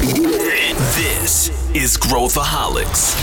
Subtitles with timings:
[0.00, 3.14] This is Growthaholics.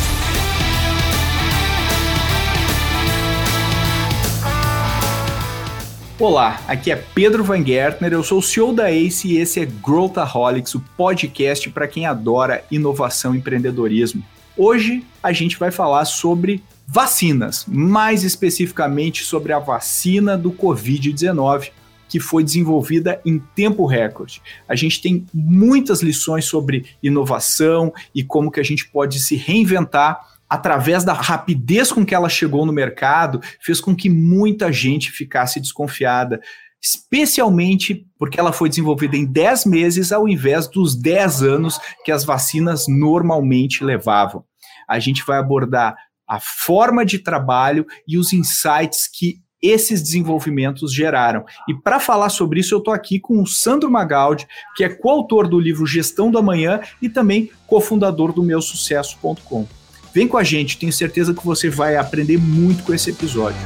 [6.20, 9.66] Olá, aqui é Pedro Van Gertner, eu sou o CEO da ACE e esse é
[9.66, 14.24] Growthaholics, o podcast para quem adora inovação e empreendedorismo.
[14.56, 21.72] Hoje a gente vai falar sobre vacinas, mais especificamente sobre a vacina do Covid-19,
[22.08, 24.42] que foi desenvolvida em tempo recorde.
[24.68, 30.20] A gente tem muitas lições sobre inovação e como que a gente pode se reinventar
[30.50, 35.60] através da rapidez com que ela chegou no mercado, fez com que muita gente ficasse
[35.60, 36.40] desconfiada,
[36.82, 42.24] especialmente porque ela foi desenvolvida em 10 meses ao invés dos 10 anos que as
[42.24, 44.44] vacinas normalmente levavam.
[44.88, 45.96] A gente vai abordar
[46.28, 51.46] a forma de trabalho e os insights que esses desenvolvimentos geraram.
[51.68, 55.48] E para falar sobre isso, eu estou aqui com o Sandro Magaldi, que é coautor
[55.48, 59.68] do livro Gestão do Amanhã e também cofundador do meusucesso.com.
[60.14, 63.60] Vem com a gente, tenho certeza que você vai aprender muito com esse episódio.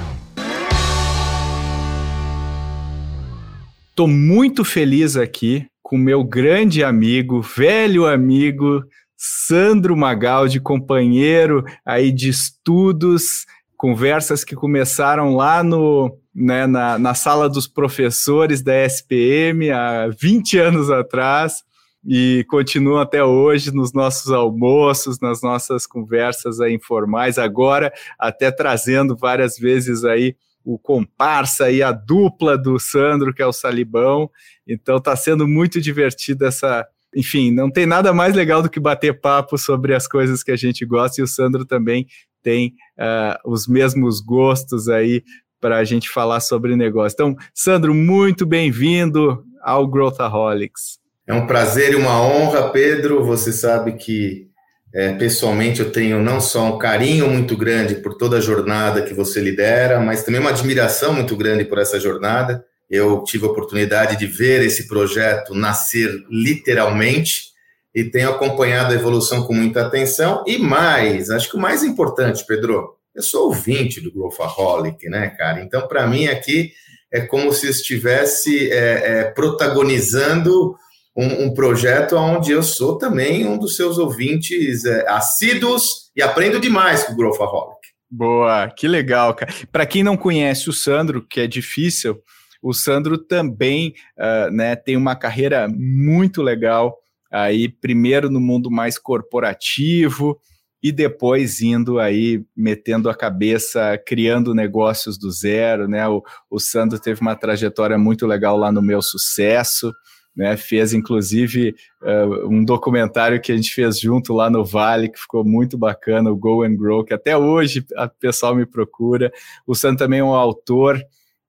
[3.89, 8.81] Estou muito feliz aqui com meu grande amigo, velho amigo,
[9.17, 13.45] Sandro Magaldi, companheiro aí de estudos,
[13.81, 20.59] conversas que começaram lá no, né, na, na sala dos professores da SPM há 20
[20.59, 21.63] anos atrás
[22.07, 29.57] e continuam até hoje nos nossos almoços, nas nossas conversas informais, agora até trazendo várias
[29.57, 34.29] vezes aí o comparsa e a dupla do Sandro, que é o Salibão.
[34.67, 36.85] Então está sendo muito divertido essa.
[37.15, 40.55] Enfim, não tem nada mais legal do que bater papo sobre as coisas que a
[40.55, 42.05] gente gosta, e o Sandro também
[42.41, 45.23] tem uh, os mesmos gostos aí
[45.59, 47.13] para a gente falar sobre negócio.
[47.13, 50.99] Então, Sandro, muito bem-vindo ao Growthaholics.
[51.27, 53.23] É um prazer e uma honra, Pedro.
[53.23, 54.49] Você sabe que
[54.93, 59.13] é, pessoalmente eu tenho não só um carinho muito grande por toda a jornada que
[59.13, 62.65] você lidera, mas também uma admiração muito grande por essa jornada.
[62.89, 67.50] Eu tive a oportunidade de ver esse projeto nascer literalmente
[67.93, 70.43] e tenho acompanhado a evolução com muita atenção.
[70.47, 75.61] E mais, acho que o mais importante, Pedro, eu sou ouvinte do Growthaholic, né, cara?
[75.61, 76.71] Então, para mim, aqui
[77.11, 80.75] é como se estivesse é, é, protagonizando
[81.15, 86.59] um, um, projeto onde eu sou também um dos seus ouvintes é, assíduos e aprendo
[86.59, 87.81] demais com o Growthaholic.
[88.09, 89.53] Boa, que legal, cara.
[89.71, 92.21] Para quem não conhece o Sandro, que é difícil,
[92.61, 97.00] o Sandro também uh, né, tem uma carreira muito legal
[97.31, 100.37] aí primeiro no mundo mais corporativo
[100.83, 106.07] e depois indo aí metendo a cabeça, criando negócios do zero, né?
[106.07, 109.93] O, o Sandro teve uma trajetória muito legal lá no meu sucesso.
[110.33, 115.19] Né, fez inclusive uh, um documentário que a gente fez junto lá no Vale, que
[115.19, 119.29] ficou muito bacana, o Go and Grow, que até hoje o pessoal me procura.
[119.67, 121.03] O Sandro também é um autor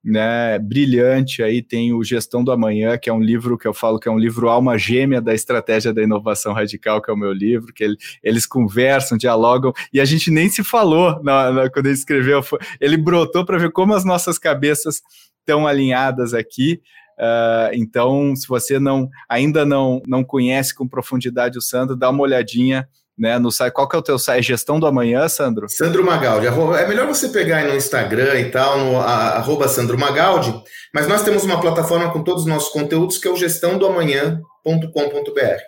[0.05, 4.01] né, brilhante aí, tem o Gestão do Amanhã, que é um livro que eu falo
[4.01, 7.33] que é um livro alma gêmea da estratégia da inovação radical, que é o meu
[7.33, 11.87] livro, que ele, eles conversam, dialogam, e a gente nem se falou na, na, quando
[11.87, 12.43] ele escreveu,
[12.81, 15.03] ele brotou para ver como as nossas cabeças
[15.41, 16.81] estão alinhadas aqui,
[17.19, 22.23] Uh, então, se você não ainda não, não conhece com profundidade o Sandro, dá uma
[22.23, 23.73] olhadinha né, no site.
[23.73, 24.47] Qual que é o teu site?
[24.47, 25.69] Gestão do Amanhã, Sandro?
[25.69, 26.47] Sandro Magaldi.
[26.47, 30.55] É melhor você pegar aí no Instagram e tal, no arroba Sandro Magaldi,
[30.95, 35.61] mas nós temos uma plataforma com todos os nossos conteúdos que é o gestãodoamanhã.com.br.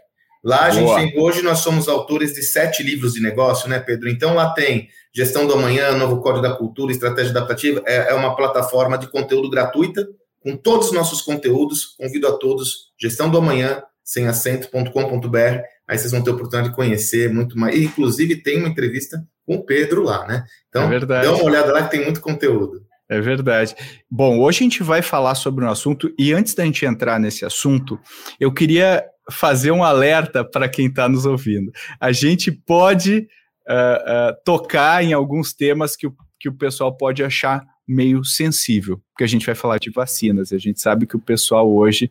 [0.42, 4.10] Lá a gente tem, hoje nós somos autores de sete livros de negócio, né, Pedro?
[4.10, 8.34] Então lá tem Gestão do Amanhã, Novo Código da Cultura, Estratégia Adaptativa, é, é uma
[8.34, 10.04] plataforma de conteúdo gratuita,
[10.40, 11.94] com todos os nossos conteúdos.
[11.96, 16.76] Convido a todos, gestão do amanhã, sem acento.com.br aí vocês vão ter a oportunidade de
[16.76, 17.76] conhecer muito mais.
[17.76, 20.44] E, inclusive, tem uma entrevista com o Pedro lá, né?
[20.68, 22.84] Então, é dá uma olhada lá que tem muito conteúdo.
[23.08, 23.74] É verdade.
[24.10, 27.44] Bom, hoje a gente vai falar sobre um assunto, e antes da gente entrar nesse
[27.44, 28.00] assunto,
[28.40, 31.70] eu queria fazer um alerta para quem está nos ouvindo.
[32.00, 33.28] A gente pode
[33.68, 39.00] uh, uh, tocar em alguns temas que o, que o pessoal pode achar meio sensível,
[39.10, 42.10] porque a gente vai falar de vacinas, e a gente sabe que o pessoal hoje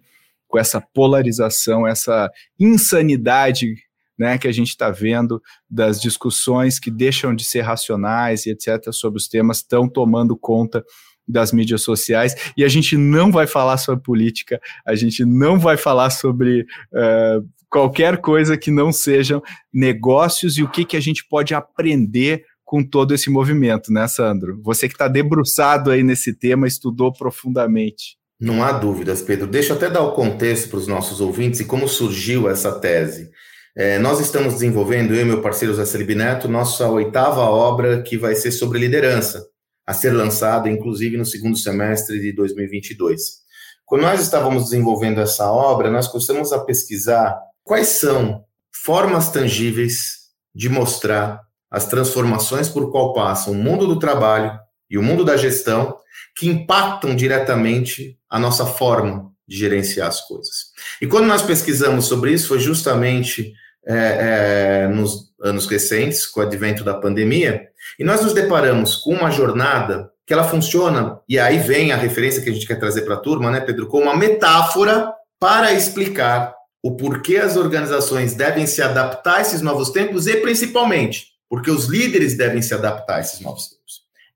[0.53, 2.29] com essa polarização, essa
[2.59, 3.73] insanidade
[4.15, 8.91] né, que a gente está vendo das discussões que deixam de ser racionais e etc.
[8.91, 10.85] sobre os temas estão tomando conta
[11.27, 15.75] das mídias sociais e a gente não vai falar sobre política, a gente não vai
[15.75, 19.41] falar sobre uh, qualquer coisa que não sejam
[19.73, 24.61] negócios e o que, que a gente pode aprender com todo esse movimento, né, Sandro?
[24.61, 28.21] Você que está debruçado aí nesse tema, estudou profundamente.
[28.39, 29.47] Não há dúvidas, Pedro.
[29.47, 33.31] Deixa eu até dar o contexto para os nossos ouvintes e como surgiu essa tese.
[33.75, 38.17] É, nós estamos desenvolvendo, eu e meu parceiro Zé Celibi Neto, nossa oitava obra que
[38.17, 39.43] vai ser sobre liderança,
[39.87, 43.41] a ser lançada, inclusive, no segundo semestre de 2022.
[43.85, 48.43] Quando nós estávamos desenvolvendo essa obra, nós começamos a pesquisar quais são
[48.83, 51.41] formas tangíveis de mostrar
[51.71, 54.59] as transformações por qual passam o mundo do trabalho
[54.93, 55.97] e o mundo da gestão
[56.37, 60.67] que impactam diretamente a nossa forma de gerenciar as coisas.
[61.01, 63.53] E quando nós pesquisamos sobre isso, foi justamente
[63.85, 67.67] é, é, nos anos recentes, com o advento da pandemia,
[67.99, 72.41] e nós nos deparamos com uma jornada que ela funciona, e aí vem a referência
[72.41, 76.53] que a gente quer trazer para a turma, né, Pedro, como uma metáfora para explicar
[76.81, 81.85] o porquê as organizações devem se adaptar a esses novos tempos e, principalmente, porque os
[81.85, 83.82] líderes devem se adaptar a esses novos tempos.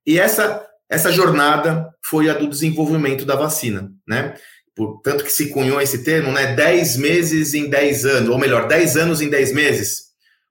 [0.08, 4.36] E essa, essa jornada foi a do desenvolvimento da vacina, né?
[4.74, 6.56] Portanto que se cunhou esse termo, né?
[6.56, 10.06] 10 meses em 10 anos, ou melhor, 10 anos em 10 meses,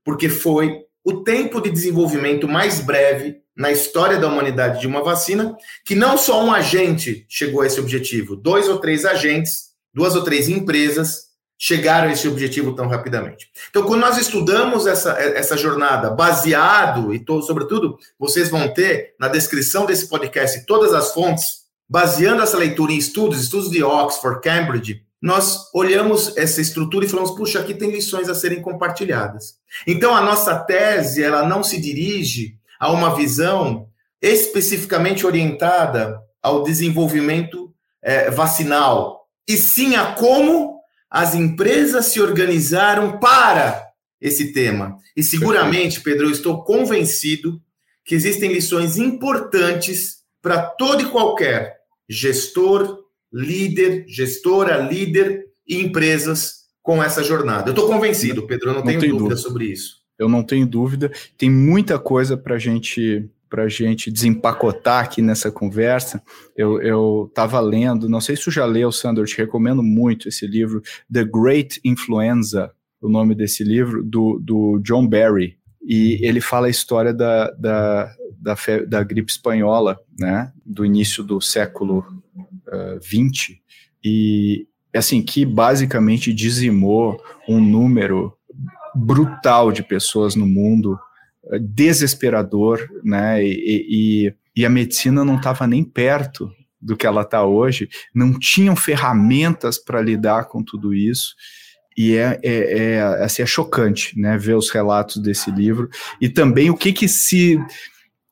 [0.05, 5.57] porque foi o tempo de desenvolvimento mais breve na história da humanidade de uma vacina,
[5.87, 10.23] que não só um agente chegou a esse objetivo, dois ou três agentes, duas ou
[10.23, 11.26] três empresas
[11.59, 13.51] chegaram a esse objetivo tão rapidamente.
[13.71, 19.29] Então, quando nós estudamos essa, essa jornada baseado, e to, sobretudo, vocês vão ter na
[19.29, 25.03] descrição desse podcast todas as fontes baseando essa leitura em estudos, estudos de Oxford, Cambridge,
[25.23, 29.55] nós olhamos essa estrutura e falamos, puxa, aqui tem lições a serem compartilhadas.
[29.87, 33.89] Então, a nossa tese, ela não se dirige a uma visão
[34.21, 37.73] especificamente orientada ao desenvolvimento
[38.03, 40.76] é, vacinal, e sim a como
[41.17, 43.87] as empresas se organizaram para
[44.21, 44.99] esse tema.
[45.17, 47.59] E seguramente, Pedro, eu estou convencido
[48.05, 52.99] que existem lições importantes para todo e qualquer gestor,
[53.33, 57.71] líder, gestora, líder e empresas com essa jornada.
[57.71, 60.03] Eu estou convencido, Pedro, eu não, não tenho, dúvida, dúvida sobre isso.
[60.19, 61.11] Eu não tenho dúvida.
[61.39, 66.23] Tem muita coisa para gente para gente desempacotar aqui nessa conversa.
[66.57, 70.47] Eu estava lendo, não sei se tu já leu, Sandro, eu te recomendo muito esse
[70.47, 70.83] livro,
[71.13, 75.59] The Great Influenza, o nome desse livro, do, do John Barry.
[75.83, 78.57] E ele fala a história da, da, da,
[78.89, 82.05] da gripe espanhola, né, do início do século
[82.67, 83.63] uh, 20,
[84.03, 88.33] e assim, que basicamente dizimou um número
[88.95, 90.99] brutal de pessoas no mundo,
[91.61, 93.87] desesperador, né, e,
[94.27, 96.51] e, e a medicina não estava nem perto
[96.81, 101.35] do que ela está hoje, não tinham ferramentas para lidar com tudo isso,
[101.97, 105.89] e é, é, é, assim, é chocante, né, ver os relatos desse livro,
[106.21, 107.59] e também o que que se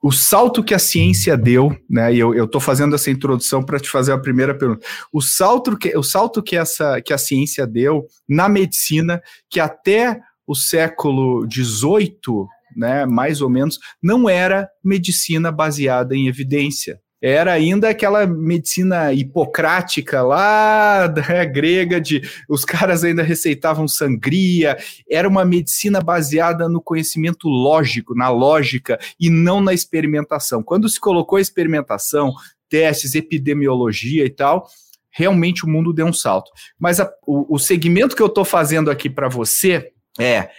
[0.04, 2.12] o salto que a ciência deu, né?
[2.12, 4.86] E eu estou fazendo essa introdução para te fazer a primeira pergunta.
[5.10, 10.20] O salto que o salto que essa que a ciência deu na medicina, que até
[10.46, 12.46] o século XVIII,
[12.76, 20.20] né, mais ou menos, não era medicina baseada em evidência era ainda aquela medicina hipocrática
[20.20, 24.76] lá da grega, de os caras ainda receitavam sangria,
[25.10, 30.62] era uma medicina baseada no conhecimento lógico, na lógica e não na experimentação.
[30.62, 32.34] Quando se colocou experimentação,
[32.68, 34.68] testes, epidemiologia e tal,
[35.10, 36.50] realmente o mundo deu um salto.
[36.78, 40.50] Mas a, o, o segmento que eu estou fazendo aqui para você é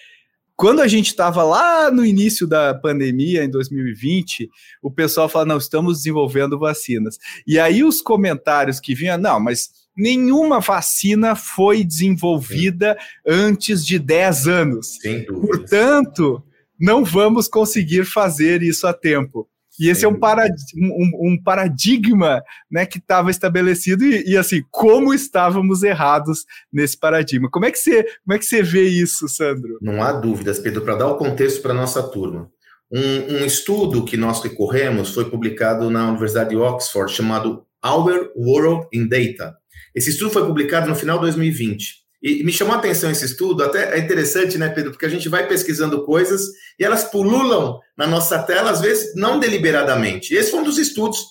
[0.56, 4.50] quando a gente estava lá no início da pandemia, em 2020,
[4.81, 7.18] o pessoal fala: não, estamos desenvolvendo vacinas.
[7.45, 13.07] E aí os comentários que vinham, não, mas nenhuma vacina foi desenvolvida Sim.
[13.28, 14.97] antes de 10 anos.
[15.26, 16.44] Portanto,
[16.80, 19.47] não vamos conseguir fazer isso a tempo.
[19.80, 22.42] E esse é um, parad um, um paradigma
[22.72, 27.50] né, que estava estabelecido e, e, assim, como estávamos errados nesse paradigma.
[27.50, 29.78] Como é que você, como é que você vê isso, Sandro?
[29.82, 32.50] Não há dúvidas, Pedro, para dar o contexto para a nossa turma.
[32.92, 38.88] Um, um, estudo que nós recorremos foi publicado na Universidade de Oxford, chamado Our World
[38.94, 39.56] in Data.
[39.94, 42.05] Esse estudo foi publicado no final de 2020.
[42.26, 45.30] E me chamou a atenção esse estudo, até é interessante, né, Pedro, porque a gente
[45.30, 46.42] vai pesquisando coisas
[46.80, 50.34] e elas pululam na nossa tela, às vezes não deliberadamente.
[50.34, 51.24] Esse foi um dos estudos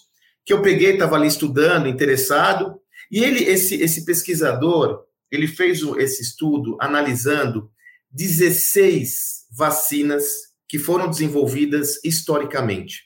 [0.46, 5.00] que eu peguei, estava ali estudando, interessado, e ele, esse, esse pesquisador,
[5.32, 7.68] ele fez esse estudo analisando
[8.12, 10.24] 16 vacinas
[10.68, 13.02] que foram desenvolvidas historicamente.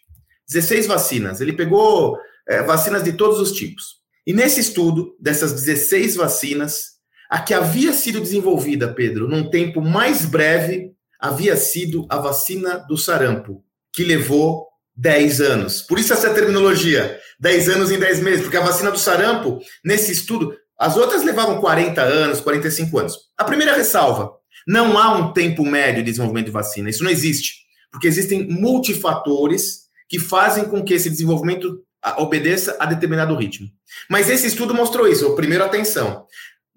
[0.47, 1.41] 16 vacinas.
[1.41, 3.97] Ele pegou é, vacinas de todos os tipos.
[4.27, 6.98] E nesse estudo, dessas 16 vacinas,
[7.29, 12.97] a que havia sido desenvolvida, Pedro, num tempo mais breve, havia sido a vacina do
[12.97, 14.67] sarampo, que levou
[14.97, 15.83] 10 anos.
[15.83, 20.13] Por isso essa terminologia, 10 anos em 10 meses, porque a vacina do sarampo, nesse
[20.13, 23.17] estudo, as outras levavam 40 anos, 45 anos.
[23.37, 24.33] A primeira ressalva,
[24.67, 29.89] Não há um tempo médio de desenvolvimento de vacina, isso não existe, porque existem multifatores
[30.09, 31.83] que fazem com que esse desenvolvimento
[32.17, 33.69] obedeça a determinado ritmo.
[34.11, 35.35] Mas esse estudo mostrou isso.
[35.35, 36.27] Primeiro, atenção.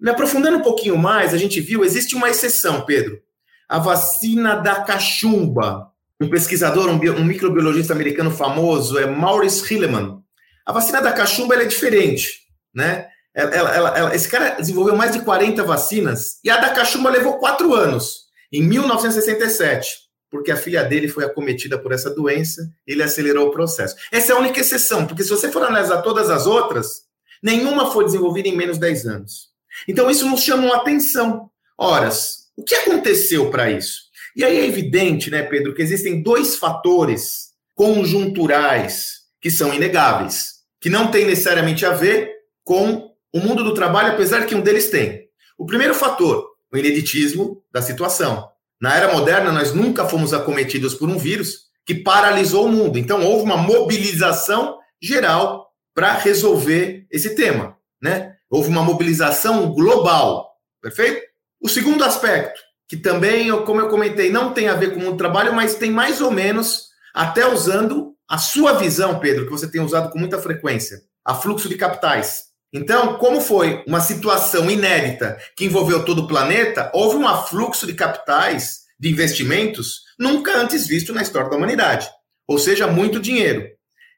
[0.02, 3.20] Me aprofundando um pouquinho mais, a gente viu, existe uma exceção, Pedro.
[3.68, 5.92] A vacina da cachumba.
[6.20, 10.20] Um pesquisador, um, um microbiologista americano famoso, é Maurice Hilleman.
[10.66, 12.40] A vacina da cachumba é diferente,
[12.74, 13.06] né?
[13.32, 17.38] Ela, ela, ela, esse cara desenvolveu mais de 40 vacinas e a da cachumba levou
[17.38, 23.48] quatro anos, em 1967 porque a filha dele foi acometida por essa doença, ele acelerou
[23.48, 23.94] o processo.
[24.10, 27.02] Essa é a única exceção, porque se você for analisar todas as outras,
[27.42, 29.51] nenhuma foi desenvolvida em menos de 10 anos.
[29.88, 31.50] Então isso nos chama uma atenção.
[31.76, 34.02] Horas, o que aconteceu para isso?
[34.36, 40.88] E aí é evidente, né, Pedro, que existem dois fatores conjunturais que são inegáveis, que
[40.88, 42.32] não tem necessariamente a ver
[42.64, 45.28] com o mundo do trabalho, apesar que um deles tem.
[45.58, 48.48] O primeiro fator, o ineditismo da situação.
[48.80, 52.98] Na era moderna, nós nunca fomos acometidos por um vírus que paralisou o mundo.
[52.98, 58.31] Então, houve uma mobilização geral para resolver esse tema, né?
[58.52, 60.50] Houve uma mobilização global,
[60.82, 61.22] perfeito?
[61.58, 65.54] O segundo aspecto, que também, como eu comentei, não tem a ver com o trabalho,
[65.54, 70.10] mas tem mais ou menos, até usando a sua visão, Pedro, que você tem usado
[70.10, 72.42] com muita frequência, a fluxo de capitais.
[72.70, 77.94] Então, como foi uma situação inédita que envolveu todo o planeta, houve um afluxo de
[77.94, 82.06] capitais, de investimentos, nunca antes visto na história da humanidade.
[82.46, 83.66] Ou seja, muito dinheiro.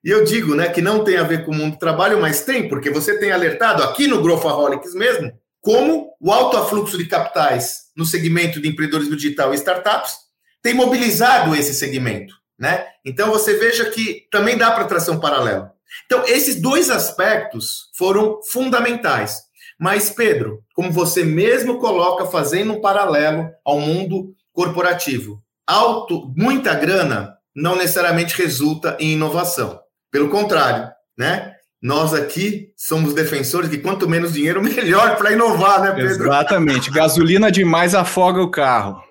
[0.04, 2.44] E eu digo né, que não tem a ver com o mundo do trabalho, mas
[2.44, 7.84] tem, porque você tem alertado aqui no Growthaholics mesmo, como o alto afluxo de capitais
[7.96, 10.12] no segmento de empreendedorismo digital e startups
[10.62, 12.34] tem mobilizado esse segmento.
[12.58, 12.86] Né?
[13.04, 15.70] Então você veja que também dá para trazer um paralelo.
[16.06, 19.42] Então, esses dois aspectos foram fundamentais.
[19.78, 27.36] Mas, Pedro, como você mesmo coloca, fazendo um paralelo ao mundo corporativo, alto, muita grana
[27.54, 29.80] não necessariamente resulta em inovação.
[30.14, 31.56] Pelo contrário, né?
[31.82, 36.28] Nós aqui somos defensores de quanto menos dinheiro, melhor para inovar, né, Pedro?
[36.28, 36.88] Exatamente.
[36.88, 39.02] Gasolina demais afoga o carro.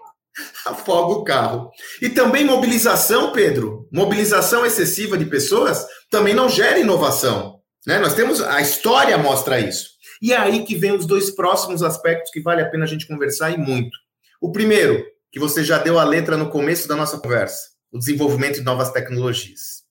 [0.65, 1.72] Afoga o carro.
[2.01, 3.86] E também mobilização, Pedro.
[3.91, 7.60] Mobilização excessiva de pessoas também não gera inovação.
[7.86, 8.00] Né?
[8.00, 8.39] Nós temos.
[8.41, 9.89] A história mostra isso.
[10.22, 13.07] E é aí que vem os dois próximos aspectos que vale a pena a gente
[13.07, 13.98] conversar e muito.
[14.39, 17.60] O primeiro, que você já deu a letra no começo da nossa conversa,
[17.91, 19.83] o desenvolvimento de novas tecnologias.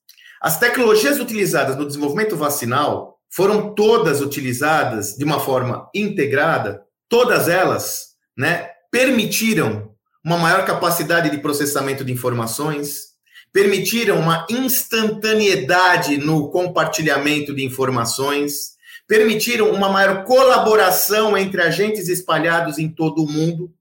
[0.43, 8.07] As tecnologias utilizadas no desenvolvimento vacinal foram todas utilizadas de uma forma integrada, todas elas,
[8.37, 13.13] né, permitiram uma maior capacidade de processamento de informações,
[13.53, 18.73] permitiram uma instantaneidade no compartilhamento de informações,
[19.07, 23.71] permitiram uma maior colaboração entre agentes espalhados em todo o mundo.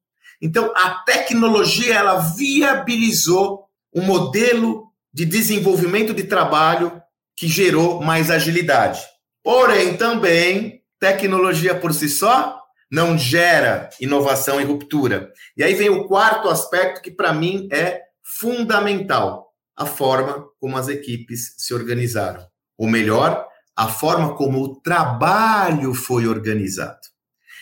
[0.41, 7.01] Então, a tecnologia ela viabilizou um modelo de desenvolvimento de trabalho
[7.37, 9.01] que gerou mais agilidade.
[9.43, 15.33] Porém, também, tecnologia por si só não gera inovação e ruptura.
[15.57, 20.89] E aí vem o quarto aspecto que, para mim, é fundamental a forma como as
[20.89, 22.47] equipes se organizaram.
[22.77, 27.01] Ou melhor, a forma como o trabalho foi organizado.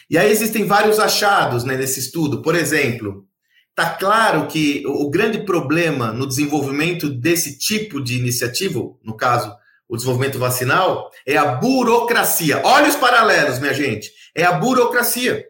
[0.09, 2.43] E aí existem vários achados né, nesse estudo.
[2.43, 3.25] Por exemplo,
[3.81, 9.55] está claro que o grande problema no desenvolvimento desse tipo de iniciativa, no caso,
[9.89, 12.61] o desenvolvimento vacinal, é a burocracia.
[12.63, 14.11] Olha os paralelos, minha gente.
[14.35, 15.45] É a burocracia.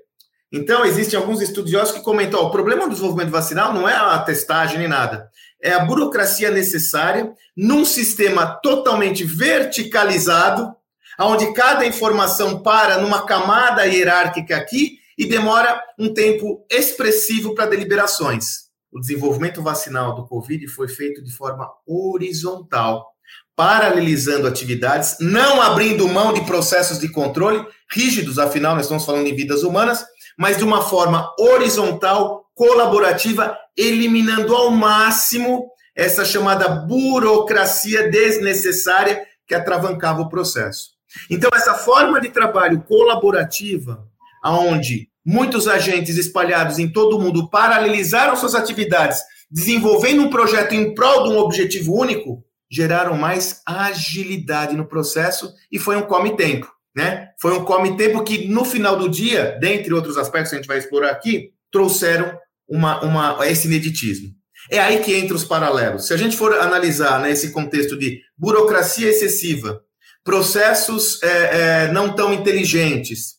[0.53, 4.79] Então, existem alguns estudiosos que comentam: o problema do desenvolvimento vacinal não é a testagem
[4.79, 5.29] nem nada,
[5.61, 10.73] é a burocracia necessária num sistema totalmente verticalizado,
[11.19, 18.71] onde cada informação para numa camada hierárquica aqui e demora um tempo expressivo para deliberações.
[18.91, 23.07] O desenvolvimento vacinal do Covid foi feito de forma horizontal,
[23.55, 27.63] paralelizando atividades, não abrindo mão de processos de controle
[27.93, 30.07] rígidos, afinal, nós estamos falando em vidas humanas,
[30.39, 40.23] mas de uma forma horizontal, colaborativa, eliminando ao máximo essa chamada burocracia desnecessária que atravancava
[40.23, 40.93] o processo.
[41.29, 44.09] Então, essa forma de trabalho colaborativa,
[44.43, 50.95] onde muitos agentes espalhados em todo o mundo paralelizaram suas atividades, desenvolvendo um projeto em
[50.95, 57.29] prol de um objetivo único, geraram mais agilidade no processo e foi um come-tempo né?
[57.41, 60.79] Foi um come-tempo que, no final do dia, dentre outros aspectos que a gente vai
[60.79, 62.37] explorar aqui, trouxeram
[62.69, 64.29] uma, uma, esse ineditismo.
[64.71, 66.07] É aí que entra os paralelos.
[66.07, 69.81] Se a gente for analisar né, contexto de burocracia excessiva,
[70.23, 73.37] processos é, é, não tão inteligentes,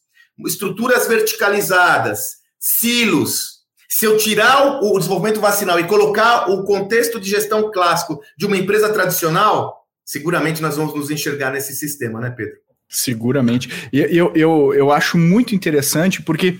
[0.48, 7.69] estruturas verticalizadas, silos, Se eu tirar o, desenvolvimento vacinal e colocar o contexto de gestão
[7.71, 12.55] clássico de uma empresa tradicional, seguramente nós vamos nos enxergar nesse sistema, né, Pedro?
[12.88, 13.89] Seguramente.
[13.91, 16.57] E eu, eu, eu acho muito interessante porque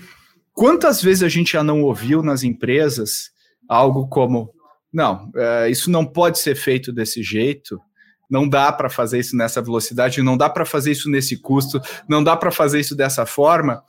[0.52, 3.30] quantas vezes a gente já não ouviu nas empresas
[3.68, 4.50] algo como:
[4.92, 7.80] não, é, isso não pode ser feito desse jeito,
[8.32, 12.24] não dá para fazer isso nessa velocidade, não dá para fazer isso nesse custo, não
[12.24, 13.82] dá para fazer isso dessa forma.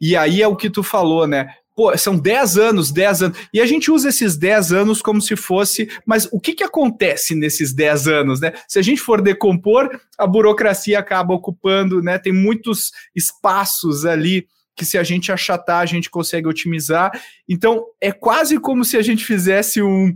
[0.00, 1.54] E aí é o que tu falou, né?
[1.76, 3.38] Pô, são 10 anos, 10 anos.
[3.54, 5.88] E a gente usa esses 10 anos como se fosse.
[6.04, 8.54] Mas o que, que acontece nesses 10 anos, né?
[8.66, 9.88] Se a gente for decompor,
[10.18, 12.18] a burocracia acaba ocupando, né?
[12.18, 17.12] Tem muitos espaços ali que se a gente achatar, a gente consegue otimizar.
[17.48, 20.12] Então, é quase como se a gente fizesse um,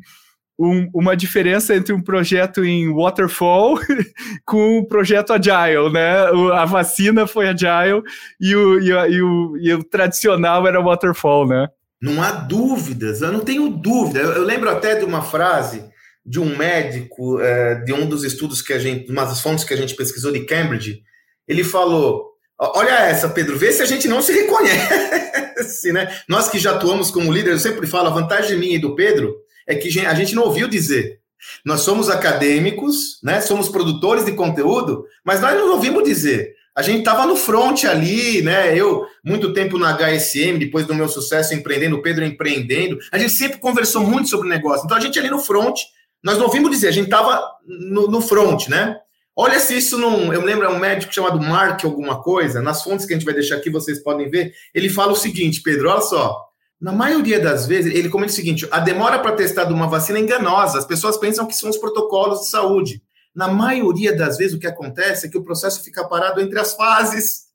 [0.60, 3.80] um, uma diferença entre um projeto em waterfall
[4.44, 6.30] com um projeto agile, né?
[6.32, 8.02] O, a vacina foi agile
[8.38, 11.66] e o, e, e, o, e o tradicional era waterfall, né?
[12.00, 14.20] Não há dúvidas, eu não tenho dúvida.
[14.20, 15.82] Eu, eu lembro até de uma frase
[16.24, 19.72] de um médico, é, de um dos estudos que a gente, uma das fontes que
[19.72, 21.00] a gente pesquisou de Cambridge,
[21.48, 26.14] ele falou: Olha essa, Pedro, vê se a gente não se reconhece, né?
[26.28, 29.34] Nós que já atuamos como líderes, eu sempre falo, a vantagem minha e do Pedro
[29.70, 31.20] é que a gente não ouviu dizer.
[31.64, 33.40] Nós somos acadêmicos, né?
[33.40, 36.54] Somos produtores de conteúdo, mas nós não ouvimos dizer.
[36.76, 38.76] A gente estava no front ali, né?
[38.76, 42.98] Eu, muito tempo na HSM, depois do meu sucesso empreendendo, o Pedro empreendendo.
[43.12, 44.84] A gente sempre conversou muito sobre negócio.
[44.84, 45.78] Então a gente ali no front,
[46.22, 48.96] nós não ouvimos dizer, a gente estava no, no front, né?
[49.36, 50.32] Olha se isso não.
[50.32, 53.34] Eu lembro, é um médico chamado Mark, alguma coisa, nas fontes que a gente vai
[53.34, 54.52] deixar aqui, vocês podem ver.
[54.74, 56.49] Ele fala o seguinte, Pedro, olha só.
[56.80, 60.18] Na maioria das vezes, ele comenta o seguinte: a demora para testar de uma vacina
[60.18, 60.78] é enganosa.
[60.78, 63.02] As pessoas pensam que são os protocolos de saúde.
[63.34, 66.74] Na maioria das vezes, o que acontece é que o processo fica parado entre as
[66.74, 67.50] fases.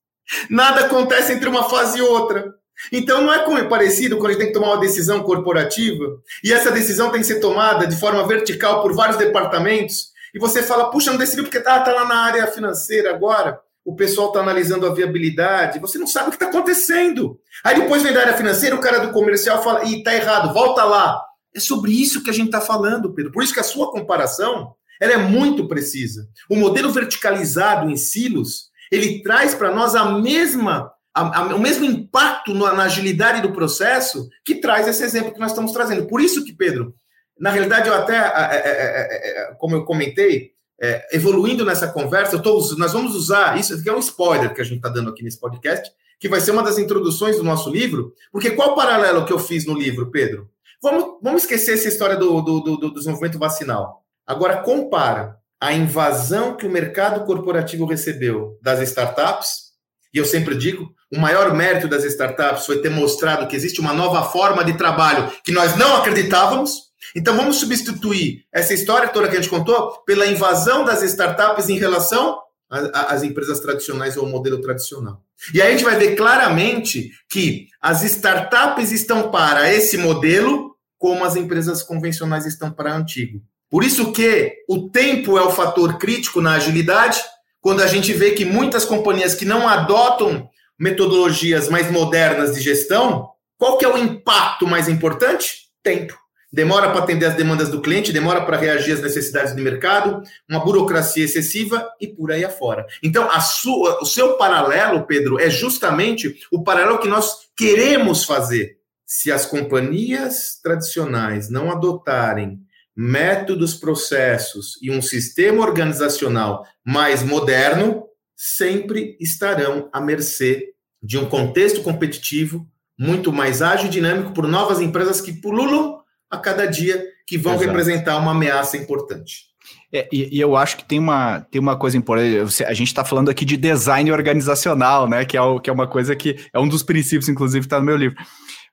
[0.50, 2.53] Nada acontece entre uma fase e outra.
[2.91, 6.03] Então, não é parecido quando a gente tem que tomar uma decisão corporativa
[6.44, 10.62] e essa decisão tem que ser tomada de forma vertical por vários departamentos e você
[10.62, 14.39] fala, puxa, não decidiu porque tá, tá lá na área financeira agora o pessoal está
[14.39, 17.39] analisando a viabilidade, você não sabe o que está acontecendo.
[17.63, 20.84] Aí depois vem da área financeira, o cara do comercial fala, e está errado, volta
[20.84, 21.21] lá.
[21.56, 23.32] É sobre isso que a gente está falando, Pedro.
[23.32, 26.28] Por isso que a sua comparação ela é muito precisa.
[26.50, 31.86] O modelo verticalizado em silos, ele traz para nós a mesma, a, a, o mesmo
[31.86, 36.08] impacto na, na agilidade do processo que traz esse exemplo que nós estamos trazendo.
[36.08, 36.95] Por isso que, Pedro,
[37.39, 43.57] na realidade, eu até, como eu comentei, é, evoluindo nessa conversa, tô, nós vamos usar
[43.59, 46.39] isso aqui é um spoiler que a gente está dando aqui nesse podcast, que vai
[46.39, 49.73] ser uma das introduções do nosso livro, porque qual o paralelo que eu fiz no
[49.73, 50.49] livro, Pedro?
[50.81, 54.03] Vamos, vamos esquecer essa história do, do, do, do desenvolvimento vacinal.
[54.25, 59.65] Agora, compara a invasão que o mercado corporativo recebeu das startups,
[60.13, 63.93] e eu sempre digo, o maior mérito das startups foi ter mostrado que existe uma
[63.93, 66.85] nova forma de trabalho que nós não acreditávamos,
[67.15, 71.78] então vamos substituir essa história toda que a gente contou pela invasão das startups em
[71.78, 72.39] relação
[72.70, 75.22] às empresas tradicionais ou ao modelo tradicional.
[75.54, 81.24] E aí a gente vai ver claramente que as startups estão para esse modelo, como
[81.24, 83.41] as empresas convencionais estão para o antigo.
[83.70, 87.22] Por isso que o tempo é o fator crítico na agilidade,
[87.62, 93.30] quando a gente vê que muitas companhias que não adotam metodologias mais modernas de gestão,
[93.58, 95.65] qual que é o impacto mais importante?
[95.84, 96.24] Tempo
[96.56, 100.63] demora para atender as demandas do cliente, demora para reagir às necessidades do mercado, uma
[100.63, 102.88] burocracia excessiva e por aí afora.
[103.04, 108.78] Então, sua, o seu paralelo, Pedro, é justamente o paralelo que nós queremos fazer.
[109.06, 112.62] Se as companhias tradicionais não adotarem
[112.96, 120.70] métodos, processos e um sistema organizacional mais moderno, sempre estarão à mercê
[121.04, 122.65] de um contexto competitivo
[122.98, 126.05] muito mais ágil e dinâmico por novas empresas que pululam
[126.36, 127.67] a cada dia que vão Exato.
[127.67, 129.45] representar uma ameaça importante.
[129.91, 132.63] É, e, e, eu acho que tem uma, tem uma coisa importante.
[132.63, 135.26] A gente está falando aqui de design organizacional, né?
[135.26, 137.80] Que é, o, que é uma coisa que é um dos princípios, inclusive, que está
[137.80, 138.17] no meu livro.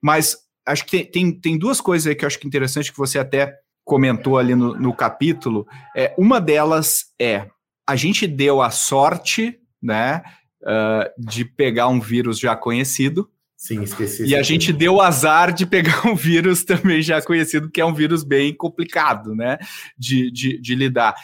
[0.02, 2.90] Mas acho que tem, tem, tem, duas coisas aí que eu acho que é interessante
[2.92, 5.66] que você até comentou ali no, no capítulo.
[5.96, 7.46] É, uma delas é
[7.88, 10.22] a gente deu a sorte, né?
[10.62, 13.28] Uh, de pegar um vírus já conhecido,
[13.62, 14.24] Sim, esqueci.
[14.24, 17.84] E a gente deu o azar de pegar um vírus também já conhecido, que é
[17.84, 19.56] um vírus bem complicado, né?
[19.96, 21.14] De, de, de lidar.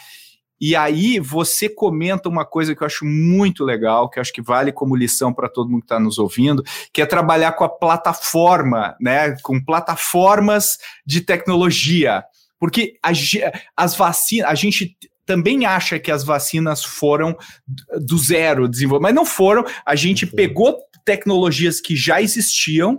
[0.57, 4.41] E aí você comenta uma coisa que eu acho muito legal, que eu acho que
[4.41, 7.69] vale como lição para todo mundo que está nos ouvindo, que é trabalhar com a
[7.69, 9.35] plataforma, né?
[9.43, 12.23] Com plataformas de tecnologia.
[12.57, 13.11] Porque a,
[13.75, 14.95] as vacinas, a gente
[15.29, 17.37] também acha que as vacinas foram
[18.01, 19.63] do zero desenvolvidas, mas não foram.
[19.85, 22.97] A gente pegou tecnologias que já existiam,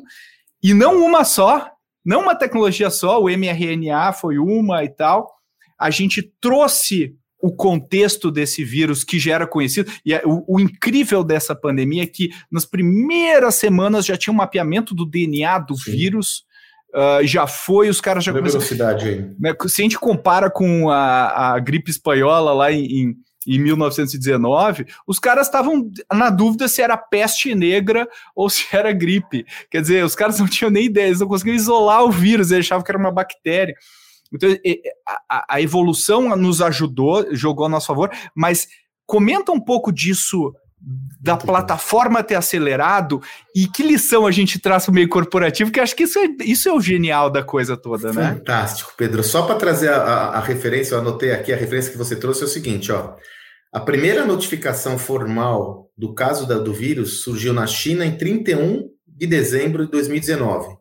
[0.62, 1.68] e não uma só,
[2.06, 5.28] não uma tecnologia só, o mRNA foi uma e tal.
[5.76, 9.90] A gente trouxe o contexto desse vírus que já era conhecido.
[10.06, 14.94] E o, o, incrível dessa pandemia é que nas primeiras semanas já tinha um mapeamento
[14.94, 15.90] do DNA do Sim.
[15.90, 16.44] vírus.
[16.94, 18.60] Uh, já foi, os caras já começaram.
[18.60, 19.30] velocidade aí.
[19.38, 24.86] Né, se a gente compara com a, a gripe espanhola lá em, em em 1919,
[25.06, 29.46] os caras estavam na dúvida se era peste negra ou se era gripe.
[29.70, 32.66] Quer dizer, os caras não tinham nem ideia, eles não conseguiam isolar o vírus, eles
[32.66, 33.74] achavam que era uma bactéria.
[34.32, 34.48] Então,
[35.28, 38.68] a, a evolução nos ajudou, jogou a nosso favor, mas
[39.06, 40.52] comenta um pouco disso
[41.20, 43.20] da plataforma ter acelerado
[43.54, 46.28] e que lição a gente traz para o meio corporativo, que acho que isso é,
[46.44, 48.38] isso é o genial da coisa toda, Fantástico, né?
[48.38, 49.22] Fantástico, Pedro.
[49.22, 52.42] Só para trazer a, a, a, referência, eu anotei aqui a referência que você trouxe
[52.42, 53.14] é o seguinte, ó.
[53.72, 59.26] A primeira notificação formal do caso da, do vírus surgiu na China em 31 de
[59.26, 60.80] dezembro de 2019.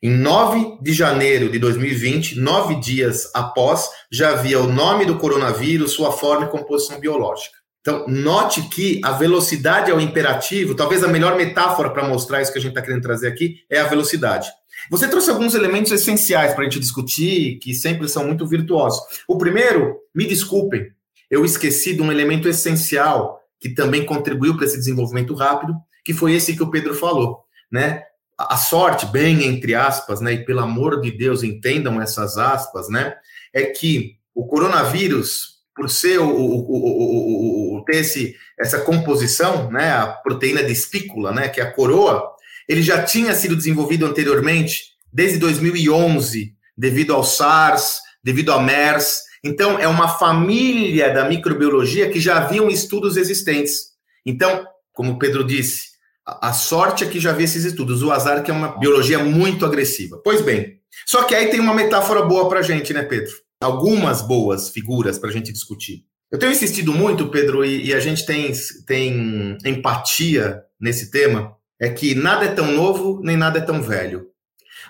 [0.00, 5.92] Em 9 de janeiro de 2020, nove dias após, já havia o nome do coronavírus,
[5.92, 7.57] sua forma e composição biológica.
[7.88, 12.52] Então, note que a velocidade é o imperativo, talvez a melhor metáfora para mostrar isso
[12.52, 14.46] que a gente está querendo trazer aqui é a velocidade.
[14.90, 19.00] Você trouxe alguns elementos essenciais para a gente discutir, que sempre são muito virtuosos.
[19.26, 20.88] O primeiro, me desculpem,
[21.30, 25.74] eu esqueci de um elemento essencial que também contribuiu para esse desenvolvimento rápido,
[26.04, 27.40] que foi esse que o Pedro falou,
[27.72, 28.02] né?
[28.36, 33.16] a sorte, bem entre aspas, né, e pelo amor de Deus entendam essas aspas, né,
[33.52, 39.92] é que o coronavírus, por ser o, o, o, o ter esse, essa composição, né,
[39.92, 42.34] a proteína de espícula, né, que é a coroa,
[42.68, 49.22] ele já tinha sido desenvolvido anteriormente, desde 2011, devido ao SARS, devido ao MERS.
[49.42, 53.92] Então, é uma família da microbiologia que já haviam estudos existentes.
[54.26, 55.90] Então, como o Pedro disse,
[56.26, 59.64] a sorte é que já vi esses estudos, o azar que é uma biologia muito
[59.64, 60.20] agressiva.
[60.24, 63.32] Pois bem, só que aí tem uma metáfora boa para a gente, né, Pedro?
[63.60, 66.04] Algumas boas figuras para a gente discutir.
[66.30, 68.52] Eu tenho insistido muito, Pedro, e, e, a gente tem,
[68.86, 74.26] tem empatia nesse tema, é que nada é tão novo, nem nada é tão velho.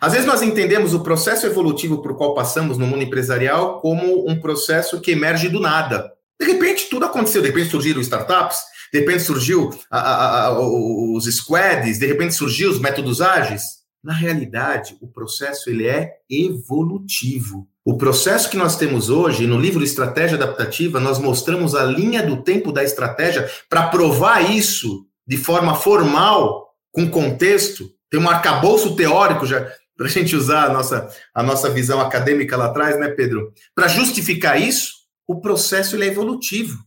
[0.00, 4.40] Às vezes nós entendemos o processo evolutivo por qual passamos no mundo empresarial como um
[4.40, 6.12] processo que emerge do nada.
[6.40, 8.58] De repente tudo aconteceu, de repente surgiram startups,
[8.92, 13.77] de repente surgiu a, a, a, os squads, de repente surgiu os métodos ágeis.
[14.02, 17.68] Na realidade, o processo ele é evolutivo.
[17.84, 22.42] O processo que nós temos hoje, no livro Estratégia Adaptativa, nós mostramos a linha do
[22.42, 27.90] tempo da estratégia para provar isso de forma formal, com contexto.
[28.10, 32.56] Tem um arcabouço teórico já para a gente usar a nossa, a nossa visão acadêmica
[32.56, 33.52] lá atrás, né, Pedro?
[33.74, 34.92] Para justificar isso,
[35.26, 36.78] o processo ele é evolutivo.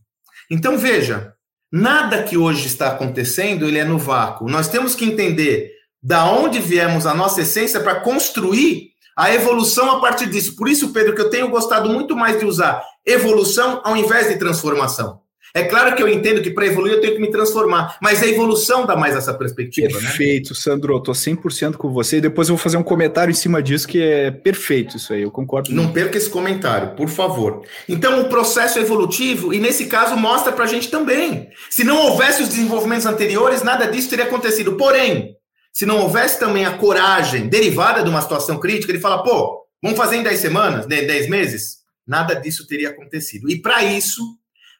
[0.50, 1.34] Então, veja,
[1.74, 4.46] Nada que hoje está acontecendo, ele é no vácuo.
[4.46, 5.71] Nós temos que entender
[6.02, 10.56] da onde viemos a nossa essência para construir a evolução a partir disso.
[10.56, 14.36] Por isso, Pedro, que eu tenho gostado muito mais de usar evolução ao invés de
[14.36, 15.20] transformação.
[15.54, 18.26] É claro que eu entendo que para evoluir eu tenho que me transformar, mas a
[18.26, 19.88] evolução dá mais essa perspectiva.
[19.88, 20.00] Né?
[20.00, 20.56] Perfeito, né?
[20.58, 22.16] Sandro, estou 100% com você.
[22.16, 25.20] E depois eu vou fazer um comentário em cima disso que é perfeito isso aí,
[25.20, 25.70] eu concordo.
[25.70, 25.94] Não muito.
[25.94, 27.64] perca esse comentário, por favor.
[27.86, 31.50] Então, o processo evolutivo, e nesse caso mostra para a gente também.
[31.68, 34.72] Se não houvesse os desenvolvimentos anteriores, nada disso teria acontecido.
[34.78, 35.36] Porém,
[35.72, 39.96] se não houvesse também a coragem derivada de uma situação crítica, ele fala, pô, vamos
[39.96, 41.78] fazer em 10 semanas, 10 meses?
[42.06, 43.50] Nada disso teria acontecido.
[43.50, 44.22] E para isso,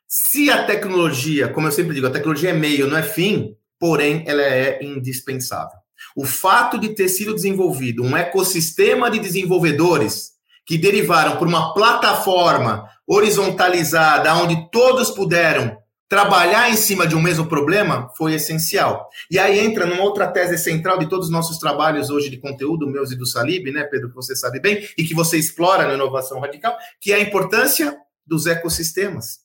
[0.06, 4.22] se a tecnologia, como eu sempre digo, a tecnologia é meio, não é fim, porém
[4.26, 5.78] ela é indispensável.
[6.14, 10.32] O fato de ter sido desenvolvido um ecossistema de desenvolvedores
[10.66, 15.81] que derivaram por uma plataforma horizontalizada, onde todos puderam
[16.12, 19.08] trabalhar em cima de um mesmo problema, foi essencial.
[19.30, 22.86] E aí entra numa outra tese central de todos os nossos trabalhos hoje de conteúdo,
[22.86, 25.94] meus e do Salib, né, Pedro, que você sabe bem, e que você explora na
[25.94, 27.96] inovação radical, que é a importância
[28.26, 29.40] dos ecossistemas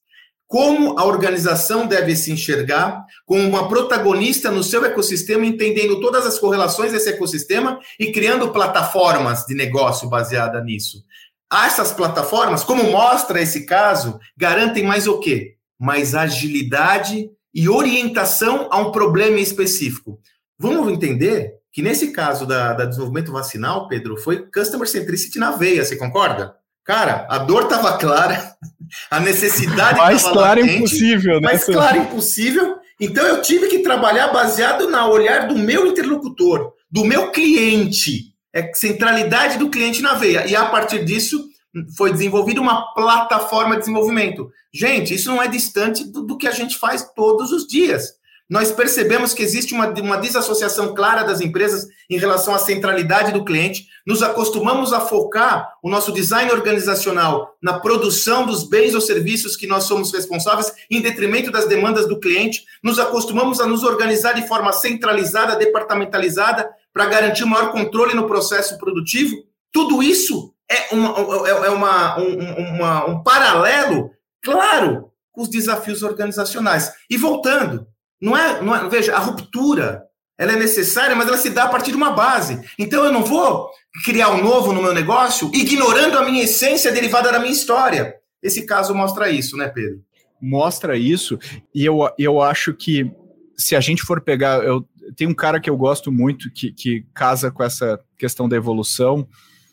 [0.45, 6.39] como a organização deve se enxergar como uma protagonista no seu ecossistema, entendendo todas as
[6.39, 11.03] correlações desse ecossistema e criando plataformas de negócio baseada nisso.
[11.51, 15.56] Essas plataformas, como mostra esse caso, garantem mais o quê?
[15.79, 20.19] Mais agilidade e orientação a um problema específico.
[20.59, 25.85] Vamos entender que nesse caso da, da desenvolvimento vacinal, Pedro, foi customer centricity na veia,
[25.85, 26.55] você concorda?
[26.83, 28.55] Cara, a dor estava clara,
[29.11, 31.47] a necessidade mais clara impossível, né?
[31.49, 32.77] Mais clara impossível.
[32.99, 38.71] Então eu tive que trabalhar baseado no olhar do meu interlocutor, do meu cliente, é
[38.73, 40.47] centralidade do cliente na veia.
[40.47, 41.47] E a partir disso
[41.95, 44.49] foi desenvolvida uma plataforma de desenvolvimento.
[44.73, 48.15] Gente, isso não é distante do, do que a gente faz todos os dias.
[48.49, 53.43] nós percebemos que existe uma, uma desassociação clara das empresas em relação à centralidade do
[53.43, 59.57] cliente, nos acostumamos a focar o nosso design organizacional na produção dos bens ou serviços
[59.57, 64.33] que nós somos responsáveis, em detrimento das demandas do cliente, nos acostumamos a nos organizar
[64.33, 69.35] de forma centralizada, departamentalizada, para garantir maior controle no processo produtivo.
[69.73, 74.11] Tudo isso é, uma, é, é uma, um, uma, um paralelo,
[74.43, 76.91] claro, com os desafios organizacionais.
[77.09, 77.87] E voltando,
[78.21, 80.03] não é, não é, veja, a ruptura
[80.37, 82.61] ela é necessária, mas ela se dá a partir de uma base.
[82.77, 83.69] Então eu não vou
[84.05, 88.15] criar um novo no meu negócio ignorando a minha essência derivada da minha história.
[88.41, 89.99] Esse caso mostra isso, né, Pedro?
[90.39, 91.39] Mostra isso,
[91.73, 93.11] e eu, eu acho que
[93.57, 94.63] se a gente for pegar.
[94.63, 98.55] Eu, tem um cara que eu gosto muito que, que casa com essa questão da
[98.55, 99.27] evolução,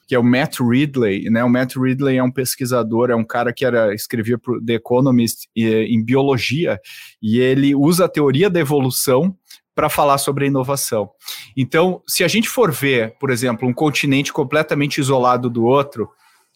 [0.06, 1.42] que é o Matt Ridley, né?
[1.44, 5.48] O Matt Ridley é um pesquisador, é um cara que era escrevia para The Economist
[5.56, 6.80] em biologia
[7.22, 9.36] e ele usa a teoria da evolução
[9.74, 11.10] para falar sobre a inovação.
[11.56, 16.08] Então, se a gente for ver, por exemplo, um continente completamente isolado do outro,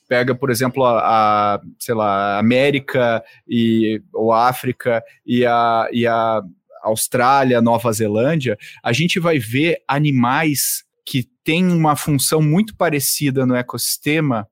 [0.09, 6.07] pega, por exemplo, a, a sei lá, América e ou a África e a, e
[6.07, 6.41] a
[6.83, 10.85] Austrália, Nova Zelândia, a gente vai ver animais
[11.49, 14.47] têm uma função muito parecida no ecossistema,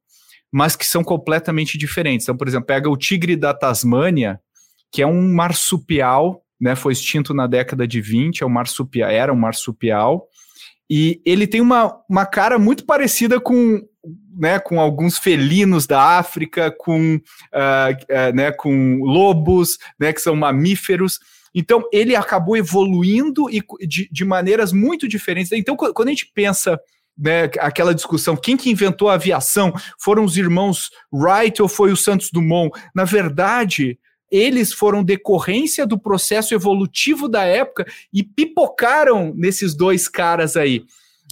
[0.50, 2.24] mas que são completamente diferentes.
[2.24, 4.40] Então, por exemplo, pega o tigre da Tasmânia,
[4.90, 9.30] que é um marsupial, né, foi extinto na década de 20, é um marsupial, era
[9.30, 10.26] um marsupial,
[10.88, 13.78] e ele tem uma, uma cara muito parecida com,
[14.34, 20.34] né, com alguns felinos da África, com, uh, uh, né, com lobos, né, que são
[20.34, 21.18] mamíferos,
[21.58, 25.50] então, ele acabou evoluindo e de, de maneiras muito diferentes.
[25.52, 26.78] Então, quando a gente pensa
[27.16, 29.72] né, aquela discussão, quem que inventou a aviação?
[29.98, 32.78] Foram os irmãos Wright ou foi o Santos Dumont?
[32.94, 33.98] Na verdade,
[34.30, 40.84] eles foram decorrência do processo evolutivo da época e pipocaram nesses dois caras aí.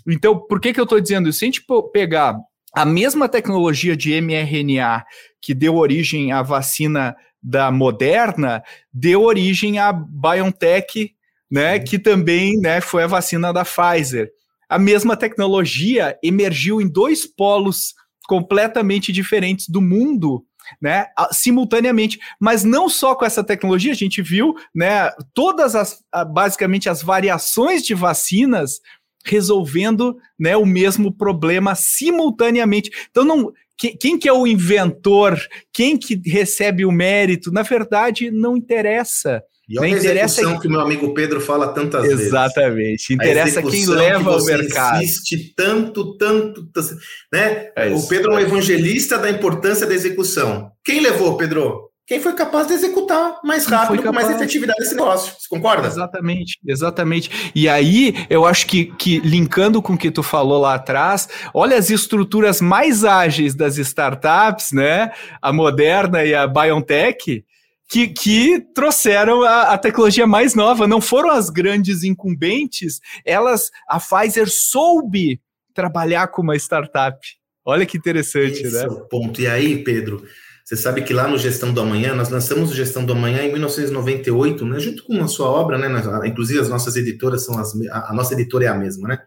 [0.09, 1.41] Então, por que, que eu estou dizendo isso?
[1.41, 2.39] Se a gente pegar
[2.75, 5.05] a mesma tecnologia de mRNA
[5.43, 11.15] que deu origem à vacina da Moderna deu origem à BioNTech,
[11.51, 14.31] né, que também né, foi a vacina da Pfizer.
[14.67, 17.95] A mesma tecnologia emergiu em dois polos
[18.27, 20.43] completamente diferentes do mundo,
[20.81, 26.03] né, simultaneamente, mas não só com essa tecnologia, a gente viu, né, todas as
[26.33, 28.81] basicamente as variações de vacinas
[29.27, 32.91] resolvendo, né, o mesmo problema simultaneamente.
[33.11, 35.39] Então não quem que é o inventor?
[35.73, 37.53] Quem que recebe o mérito?
[37.53, 39.43] Na verdade, não interessa.
[39.69, 42.17] E olha a interessa que o meu amigo Pedro fala tantas Exatamente.
[42.17, 42.27] vezes.
[42.27, 43.15] Exatamente.
[43.15, 45.03] Interessa quem leva que o mercado.
[45.03, 46.97] Insiste tanto, tanto, tanto
[47.33, 47.71] né?
[47.75, 50.71] É o Pedro é um evangelista da importância da execução.
[50.85, 51.91] Quem levou, Pedro?
[52.07, 55.33] Quem foi capaz de executar mais rápido, com mais efetividade esse negócio.
[55.39, 55.89] Você concorda?
[55.89, 57.51] Exatamente, exatamente.
[57.55, 61.79] E aí, eu acho que, que linkando com o que tu falou lá atrás, olha
[61.79, 65.13] as estruturas mais ágeis das startups, né?
[65.41, 67.43] A Moderna e a BioNTech,
[67.89, 70.87] que, que trouxeram a, a, tecnologia mais nova.
[70.87, 75.41] Não foram as grandes incumbentes, elas, a Pfizer soube
[75.73, 77.19] trabalhar com uma startup.
[77.65, 78.85] Olha que interessante, Esse né?
[78.85, 79.41] É o ponto.
[79.41, 80.23] E aí, Pedro,
[80.65, 83.53] você sabe que lá no Gestão do Amanhã, nós lançamos o Gestão do Amanhã em
[83.53, 85.89] 1998, né, junto com a sua obra, né,
[86.27, 89.19] inclusive as nossas editoras são as, a nossa editora é a mesma, né?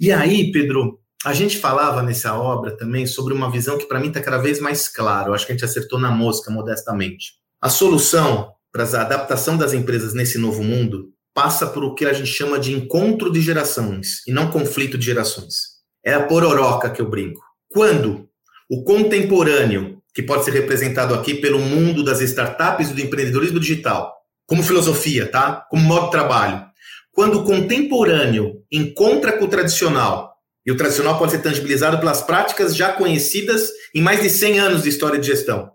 [0.00, 4.08] E aí, Pedro, a gente falava nessa obra também sobre uma visão que para mim
[4.08, 5.28] está cada vez mais clara.
[5.28, 7.32] Eu acho que a gente acertou na mosca, modestamente.
[7.60, 12.12] A solução para a adaptação das empresas nesse novo mundo passa por o que a
[12.12, 15.78] gente chama de encontro de gerações e não conflito de gerações.
[16.04, 17.40] É a pororoca que eu brinco.
[17.70, 18.28] Quando
[18.70, 24.14] o contemporâneo que pode ser representado aqui pelo mundo das startups e do empreendedorismo digital,
[24.46, 25.66] como filosofia, tá?
[25.70, 26.64] Como modo de trabalho.
[27.12, 32.76] Quando o contemporâneo encontra com o tradicional, e o tradicional pode ser tangibilizado pelas práticas
[32.76, 35.70] já conhecidas em mais de 100 anos de história de gestão.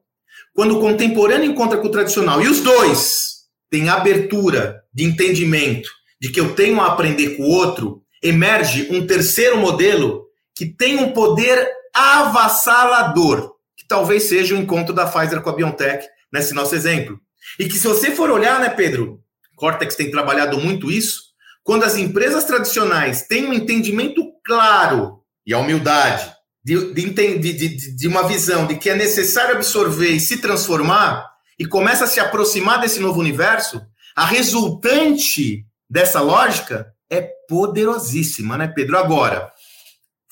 [0.54, 5.90] Quando o contemporâneo encontra com o tradicional e os dois têm abertura de entendimento
[6.22, 10.98] de que eu tenho a aprender com o outro, emerge um terceiro modelo que tem
[10.98, 13.53] um poder avassalador
[13.94, 17.20] talvez seja o encontro da Pfizer com a BioNTech nesse nosso exemplo.
[17.60, 19.22] E que se você for olhar, né, Pedro,
[19.56, 21.22] Cortex tem trabalhado muito isso,
[21.64, 26.34] quando as empresas tradicionais têm um entendimento claro e a humildade
[26.66, 31.30] de, de, de, de, uma visão de que é necessário absorver e se transformar,
[31.60, 33.80] e começa a se aproximar desse novo universo,
[34.16, 38.98] a resultante dessa lógica é poderosíssima, né, Pedro?
[38.98, 39.52] Agora,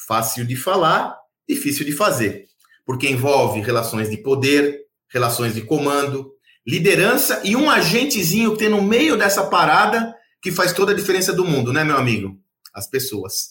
[0.08, 1.15] fácil de falar,
[1.47, 2.50] difícil de fazer
[2.91, 4.82] porque envolve relações de poder,
[5.13, 6.30] relações de comando,
[6.67, 11.32] liderança e um agentezinho que tem no meio dessa parada que faz toda a diferença
[11.32, 12.38] do mundo, né, meu amigo?
[12.73, 13.49] As pessoas.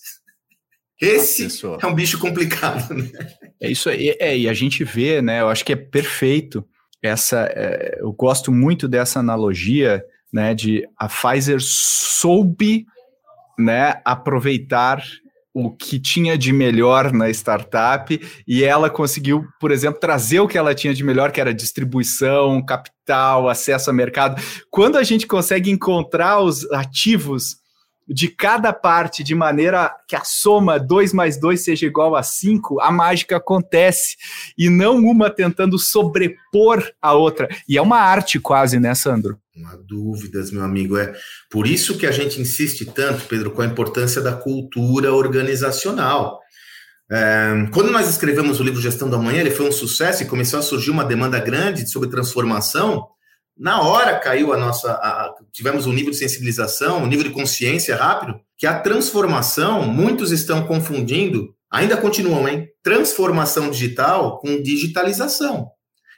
[1.01, 1.49] Esse
[1.81, 3.11] é um bicho complicado, né?
[3.59, 4.15] É isso aí.
[4.21, 5.41] É, e a gente vê, né?
[5.41, 6.63] Eu acho que é perfeito
[7.03, 7.51] essa.
[7.55, 10.55] É, eu gosto muito dessa analogia, né?
[10.55, 12.85] De a Pfizer soube,
[13.59, 14.03] né?
[14.05, 15.03] Aproveitar
[15.53, 20.57] o que tinha de melhor na startup e ela conseguiu, por exemplo, trazer o que
[20.57, 24.41] ela tinha de melhor, que era distribuição, capital, acesso a mercado.
[24.71, 27.60] Quando a gente consegue encontrar os ativos
[28.13, 32.81] de cada parte de maneira que a soma 2 mais 2 seja igual a 5,
[32.81, 34.17] a mágica acontece.
[34.59, 37.49] E não uma tentando sobrepor a outra.
[37.69, 39.39] E é uma arte quase, né, Sandro?
[39.55, 40.99] Não há dúvidas, meu amigo.
[40.99, 41.13] É
[41.49, 46.41] por isso que a gente insiste tanto, Pedro, com a importância da cultura organizacional.
[47.13, 50.59] É, quando nós escrevemos o livro Gestão da Manhã, ele foi um sucesso e começou
[50.59, 53.07] a surgir uma demanda grande sobre transformação
[53.61, 54.91] na hora caiu a nossa.
[54.91, 60.33] A, tivemos um nível de sensibilização, um nível de consciência rápido, que a transformação, muitos
[60.33, 62.69] estão confundindo, ainda continuam, hein?
[62.83, 65.69] Transformação digital com digitalização.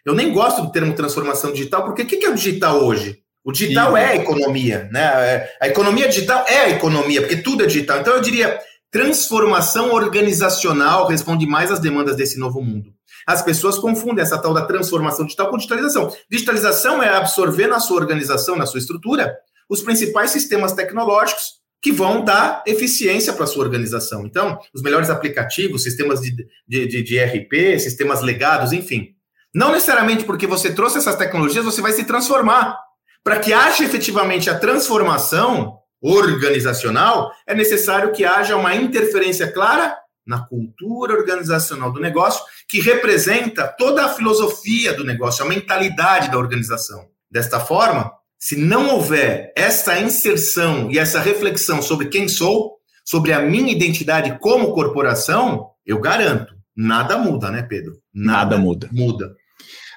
[0.07, 3.19] Eu nem gosto do termo transformação digital, porque o que é o digital hoje?
[3.45, 3.99] O digital Sim.
[3.99, 5.01] é a economia, né?
[5.01, 7.99] É, a economia digital é a economia, porque tudo é digital.
[7.99, 8.57] Então eu diria
[8.89, 12.93] transformação organizacional responde mais às demandas desse novo mundo.
[13.27, 16.15] As pessoas confundem essa tal da transformação digital com digitalização.
[16.31, 19.35] Digitalização é absorver na sua organização, na sua estrutura,
[19.69, 24.25] os principais sistemas tecnológicos que vão dar eficiência para a sua organização.
[24.25, 26.33] Então, os melhores aplicativos, sistemas de,
[26.67, 29.09] de, de, de RP, sistemas legados, enfim.
[29.53, 32.79] Não necessariamente porque você trouxe essas tecnologias, você vai se transformar.
[33.25, 40.47] Para que haja efetivamente a transformação organizacional, é necessário que haja uma interferência clara na
[40.47, 47.05] cultura organizacional do negócio, que representa toda a filosofia do negócio, a mentalidade da organização.
[47.31, 53.43] Desta forma, se não houver essa inserção e essa reflexão sobre quem sou, sobre a
[53.43, 57.93] minha identidade como corporação, eu garanto, nada muda, né, Pedro?
[58.15, 58.89] Nada, nada muda.
[58.91, 59.35] Muda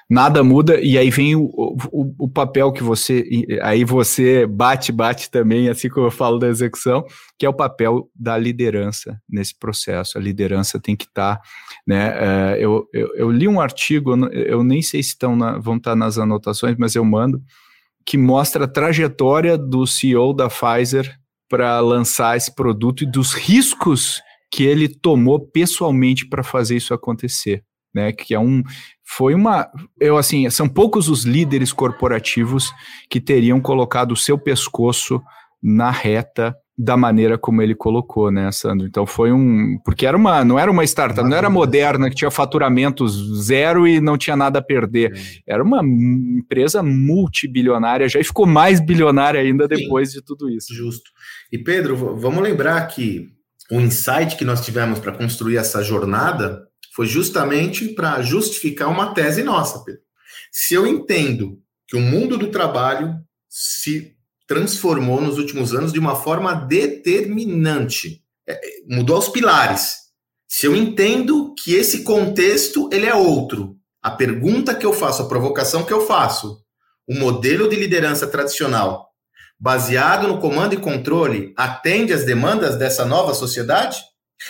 [0.08, 3.24] nada muda, e aí vem o, o, o, papel que você.
[3.62, 7.04] Aí você bate, bate também, assim como eu falo da execução,
[7.38, 10.16] que é o papel da liderança nesse processo.
[10.16, 11.36] A liderança tem que estar.
[11.36, 11.42] Tá,
[11.86, 15.76] né, uh, eu, eu, eu, li um artigo, eu nem sei se estão na, vão
[15.76, 17.40] estar tá nas anotações, mas eu mando,
[18.04, 21.16] que mostra a trajetória do CEO da Pfizer
[21.48, 24.20] para lançar esse produto e dos riscos
[24.50, 27.62] que ele tomou pessoalmente para fazer isso acontecer
[27.96, 28.12] né?
[28.12, 28.62] Que é um
[29.02, 29.68] foi uma
[29.98, 32.70] eu assim são poucos os líderes corporativos
[33.08, 35.20] que teriam colocado o seu pescoço
[35.62, 38.86] na reta da maneira como ele colocou, né, Sandro?
[38.86, 39.78] Então foi um.
[39.84, 44.00] Porque era uma, não era uma startup, não era moderna, que tinha faturamentos zero e
[44.00, 45.12] não tinha nada a perder.
[45.46, 50.74] Era uma empresa multibilionária, já ficou mais bilionária ainda depois Sim, de tudo isso.
[50.74, 51.10] Justo.
[51.50, 53.28] E Pedro, vamos lembrar que
[53.70, 59.42] o insight que nós tivemos para construir essa jornada foi justamente para justificar uma tese
[59.42, 60.00] nossa, Pedro.
[60.52, 63.14] Se eu entendo que o mundo do trabalho
[63.48, 64.15] se
[64.46, 69.96] transformou nos últimos anos de uma forma determinante, é, mudou os pilares.
[70.48, 75.28] Se eu entendo que esse contexto ele é outro, a pergunta que eu faço, a
[75.28, 76.60] provocação que eu faço,
[77.08, 79.08] o modelo de liderança tradicional,
[79.58, 83.98] baseado no comando e controle, atende às demandas dessa nova sociedade?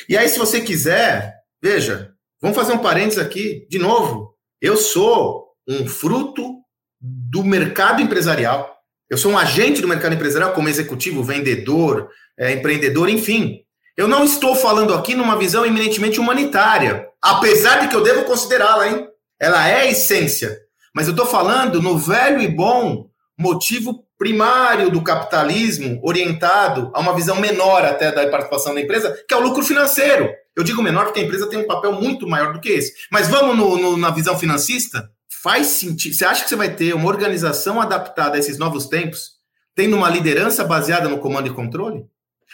[0.09, 4.35] E aí, se você quiser, veja, Vamos fazer um parênteses aqui, de novo.
[4.61, 6.61] Eu sou um fruto
[7.01, 8.76] do mercado empresarial.
[9.09, 13.61] Eu sou um agente do mercado empresarial, como executivo, vendedor, é, empreendedor, enfim.
[13.97, 18.88] Eu não estou falando aqui numa visão eminentemente humanitária, apesar de que eu devo considerá-la,
[18.88, 19.09] hein?
[19.40, 20.59] Ela é a essência.
[20.95, 23.07] Mas eu estou falando no velho e bom
[23.38, 29.35] motivo primário do capitalismo orientado a uma visão menor até da participação da empresa, que
[29.35, 30.31] é o lucro financeiro.
[30.57, 32.92] Eu digo menor porque a empresa tem um papel muito maior do que esse.
[33.11, 35.11] Mas vamos no, no, na visão financista?
[35.47, 36.13] Faz sentido.
[36.13, 39.35] Você acha que você vai ter uma organização adaptada a esses novos tempos,
[39.77, 42.05] tendo uma liderança baseada no comando e controle?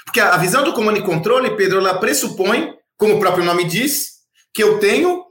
[0.05, 4.09] Porque a, visão do comando e controle, Pedro, ela pressupõe, como o próprio nome diz,
[4.53, 5.25] que eu tenho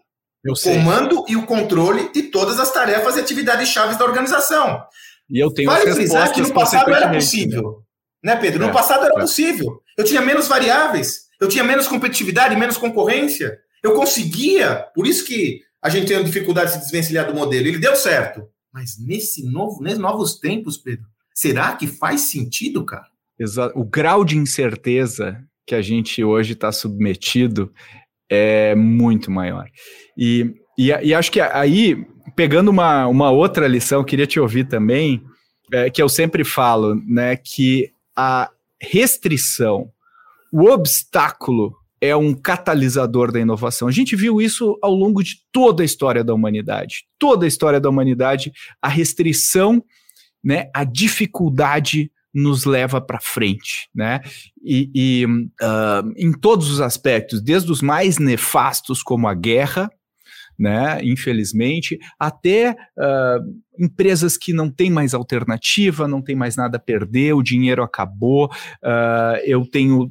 [0.43, 4.83] o comando e o controle de todas as tarefas e atividades chaves da organização.
[5.29, 7.83] E eu tenho vale frisar que no passado era possível.
[8.23, 8.63] Né, Pedro?
[8.63, 9.21] No é, passado era é.
[9.21, 9.83] possível.
[9.95, 13.55] Eu tinha menos variáveis, eu tinha menos competitividade, menos concorrência.
[13.83, 17.67] Eu conseguia, por isso que a gente tem dificuldade de se desvencilhar do modelo.
[17.67, 18.47] Ele deu certo.
[18.73, 23.07] Mas nesse novo, nesses novos tempos, Pedro, será que faz sentido, cara?
[23.39, 23.77] Exato.
[23.77, 27.73] O grau de incerteza que a gente hoje está submetido
[28.29, 29.67] é muito maior.
[30.17, 32.05] E, e, e, acho que aí
[32.35, 35.23] pegando uma, uma outra lição, queria te ouvir também,
[35.73, 38.49] é, que eu sempre falo, né, que a
[38.81, 39.89] restrição,
[40.51, 43.87] o obstáculo é um catalisador da inovação.
[43.87, 47.05] A gente viu isso ao longo de toda a história da humanidade.
[47.19, 49.83] Toda a história da humanidade, a restrição,
[50.43, 54.21] né, a dificuldade nos leva para frente, né?
[54.63, 59.91] E, e uh, em todos os aspectos, desde os mais nefastos, como a guerra,
[60.57, 61.03] né?
[61.03, 67.33] Infelizmente, até uh, empresas que não têm mais alternativa, não tem mais nada a perder,
[67.33, 70.09] o dinheiro acabou, uh, eu tenho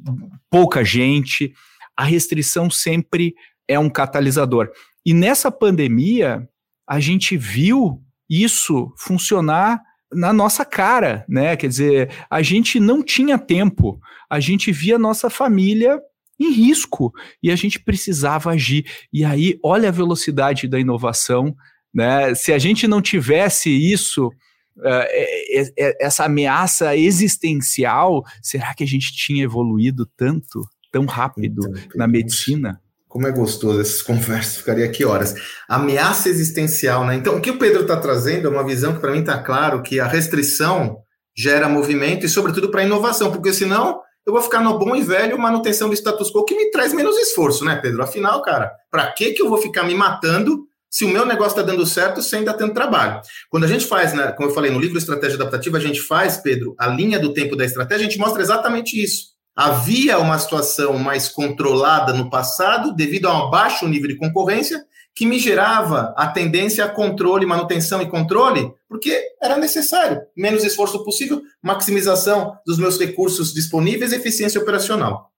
[0.49, 1.53] pouca gente.
[1.97, 3.33] A restrição sempre
[3.67, 4.69] é um catalisador.
[5.05, 6.47] E nessa pandemia,
[6.87, 9.81] a gente viu isso funcionar
[10.13, 11.55] na nossa cara, né?
[11.55, 15.99] Quer dizer, a gente não tinha tempo, a gente via nossa família
[16.39, 18.85] em risco e a gente precisava agir.
[19.13, 21.55] E aí, olha a velocidade da inovação,
[21.93, 22.33] né?
[22.35, 29.43] Se a gente não tivesse isso, uh, essa ameaça existencial, será que a gente tinha
[29.43, 30.61] evoluído tanto,
[30.91, 32.81] tão rápido então, na medicina?
[33.07, 35.35] Como é gostoso essas conversas, ficaria aqui horas.
[35.67, 37.15] Ameaça existencial, né?
[37.15, 39.81] Então, o que o Pedro está trazendo é uma visão que para mim está claro
[39.81, 40.97] que a restrição
[41.35, 45.39] gera movimento e, sobretudo, para inovação, porque senão eu vou ficar no bom e velho
[45.39, 48.03] manutenção do status quo, que me traz menos esforço, né, Pedro?
[48.03, 51.61] Afinal, cara, para que que eu vou ficar me matando se o meu negócio está
[51.61, 53.21] dando certo sem ainda tendo trabalho?
[53.49, 56.37] Quando a gente faz, né, como eu falei no livro Estratégia Adaptativa, a gente faz,
[56.37, 59.31] Pedro, a linha do tempo da estratégia, a gente mostra exatamente isso.
[59.55, 65.25] Havia uma situação mais controlada no passado, devido a um baixo nível de concorrência, que
[65.25, 70.21] me gerava a tendência a controle, manutenção e controle, porque era necessário.
[70.35, 75.29] Menos esforço possível, maximização dos meus recursos disponíveis, eficiência operacional.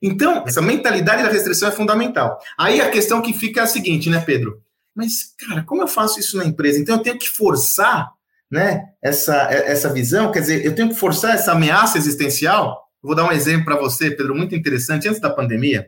[0.00, 2.38] Então, essa mentalidade da restrição é fundamental.
[2.58, 4.60] Aí a questão que fica é a seguinte, né, Pedro?
[4.94, 6.78] Mas, cara, como eu faço isso na empresa?
[6.78, 8.10] Então eu tenho que forçar
[8.50, 12.85] né, essa, essa visão, quer dizer, eu tenho que forçar essa ameaça existencial.
[13.06, 15.06] Eu vou dar um exemplo para você, Pedro, muito interessante.
[15.06, 15.86] Antes da pandemia,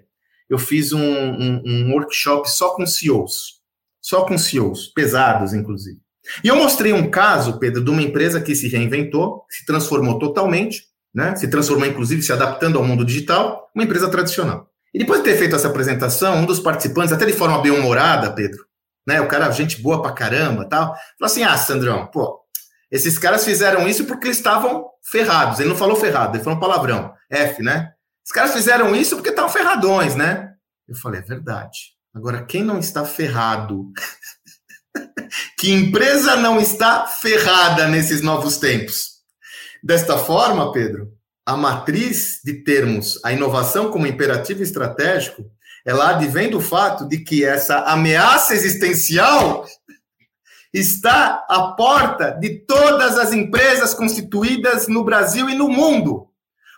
[0.48, 3.54] eu fiz um, um, um workshop só com CEOs,
[4.00, 5.98] só com CEOs, pesados, inclusive.
[6.44, 10.84] E eu mostrei um caso, Pedro, de uma empresa que se reinventou, se transformou totalmente,
[11.12, 11.34] né?
[11.34, 14.70] Se transformou, inclusive, se adaptando ao mundo digital, uma empresa tradicional.
[14.94, 18.32] E depois de ter feito essa apresentação, um dos participantes, até de forma bem humorada,
[18.32, 18.64] Pedro,
[19.04, 19.20] né?
[19.20, 22.38] O cara, gente boa pra caramba tal, falou assim: ah, Sandrão, pô,
[22.92, 25.61] esses caras fizeram isso porque eles estavam ferrados.
[25.61, 27.12] Ele não falou ferrado, ele falou um palavrão.
[27.30, 27.92] F, né?
[28.24, 30.52] Os caras fizeram isso porque estão ferradões, né?
[30.86, 31.78] Eu falei, é verdade.
[32.14, 33.92] Agora, quem não está ferrado?
[35.59, 39.18] que empresa não está ferrada nesses novos tempos?
[39.82, 41.12] Desta forma, Pedro,
[41.46, 45.44] a matriz de termos a inovação como imperativo estratégico,
[45.86, 49.66] ela advém do fato de que essa ameaça existencial
[50.72, 56.28] está à porta de todas as empresas constituídas no Brasil e no mundo.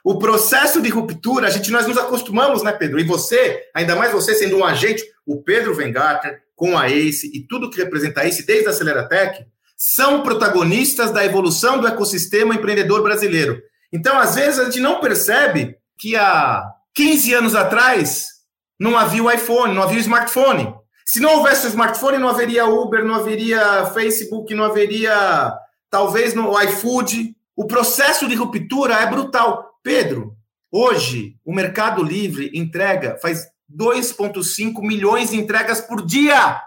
[0.04, 2.98] O processo de ruptura, a gente nós nos acostumamos, né, Pedro?
[2.98, 7.46] E você, ainda mais você sendo um agente, o Pedro Vengarter, com a ACE e
[7.46, 9.44] tudo que representa a ACE, desde a Aceleratec,
[9.76, 13.60] são protagonistas da evolução do ecossistema empreendedor brasileiro.
[13.92, 16.62] Então, às vezes, a gente não percebe que há
[16.94, 18.26] 15 anos atrás
[18.78, 20.74] não havia o iPhone, não havia o smartphone.
[21.10, 25.52] Se não houvesse o smartphone, não haveria Uber, não haveria Facebook, não haveria,
[25.90, 27.34] talvez, no iFood.
[27.56, 29.72] O processo de ruptura é brutal.
[29.82, 30.36] Pedro,
[30.70, 33.44] hoje o Mercado Livre entrega, faz
[33.76, 36.62] 2,5 milhões de entregas por dia.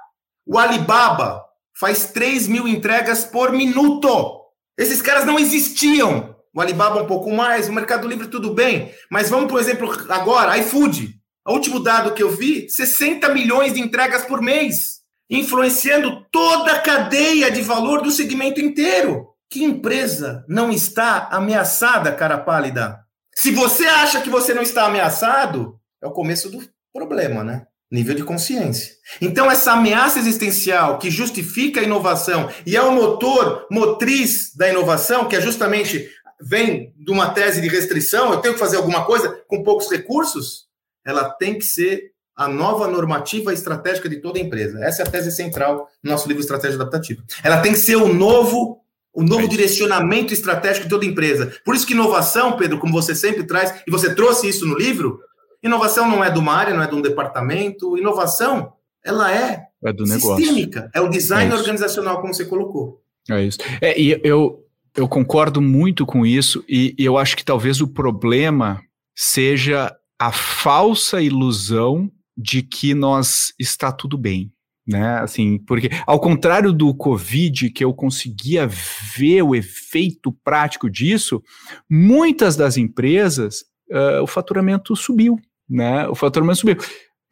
[0.45, 1.41] O Alibaba
[1.79, 4.41] faz 3 mil entregas por minuto.
[4.77, 6.35] Esses caras não existiam.
[6.53, 8.93] O Alibaba um pouco mais, o Mercado Livre tudo bem.
[9.09, 11.22] Mas vamos, por exemplo, agora, iFood.
[11.45, 16.79] O último dado que eu vi, 60 milhões de entregas por mês, influenciando toda a
[16.79, 19.27] cadeia de valor do segmento inteiro.
[19.49, 22.99] Que empresa não está ameaçada, cara pálida?
[23.35, 26.63] Se você acha que você não está ameaçado, é o começo do
[26.93, 27.65] problema, né?
[27.91, 28.93] Nível de consciência.
[29.21, 35.27] Então, essa ameaça existencial que justifica a inovação e é o motor motriz da inovação,
[35.27, 36.09] que é justamente
[36.41, 40.62] vem de uma tese de restrição, eu tenho que fazer alguma coisa com poucos recursos,
[41.05, 44.83] ela tem que ser a nova normativa estratégica de toda empresa.
[44.83, 47.23] Essa é a tese central do nosso livro Estratégia Adaptativa.
[47.43, 48.83] Ela tem que ser o novo
[49.13, 51.53] o novo é direcionamento estratégico de toda empresa.
[51.63, 55.19] Por isso que inovação, Pedro, como você sempre traz, e você trouxe isso no livro,
[55.61, 58.73] inovação não é de uma área, não é de um departamento, inovação,
[59.05, 60.91] ela é, é do sistêmica, negócio.
[60.95, 63.01] é o design é organizacional, como você colocou.
[63.29, 63.59] É isso.
[63.79, 67.87] É, e eu, eu concordo muito com isso, e, e eu acho que talvez o
[67.87, 68.81] problema
[69.15, 69.95] seja
[70.27, 74.51] a falsa ilusão de que nós está tudo bem.
[74.87, 75.19] né?
[75.19, 81.41] Assim, porque ao contrário do Covid, que eu conseguia ver o efeito prático disso,
[81.89, 83.61] muitas das empresas
[83.91, 85.37] uh, o faturamento subiu,
[85.69, 86.07] né?
[86.07, 86.77] O faturamento subiu.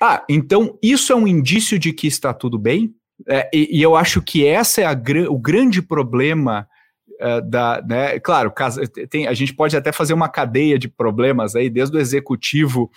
[0.01, 2.93] Ah, então isso é um indício de que está tudo bem?
[3.27, 6.67] É, e, e, eu acho que essa é a, o grande problema
[7.21, 8.19] uh, da, né?
[8.19, 8.53] Claro,
[9.09, 12.89] tem, a gente pode até fazer uma cadeia de problemas aí, desde o executivo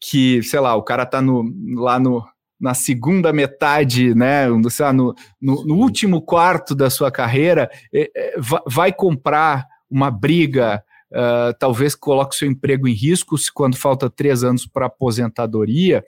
[0.00, 1.44] que, sei lá, o cara tá no,
[1.74, 2.24] lá no,
[2.60, 8.10] na segunda metade, né, sei lá, no, no, no último quarto da sua carreira, é,
[8.14, 8.34] é,
[8.66, 14.66] vai comprar uma briga, uh, talvez coloque seu emprego em risco quando falta três anos
[14.66, 16.04] para aposentadoria.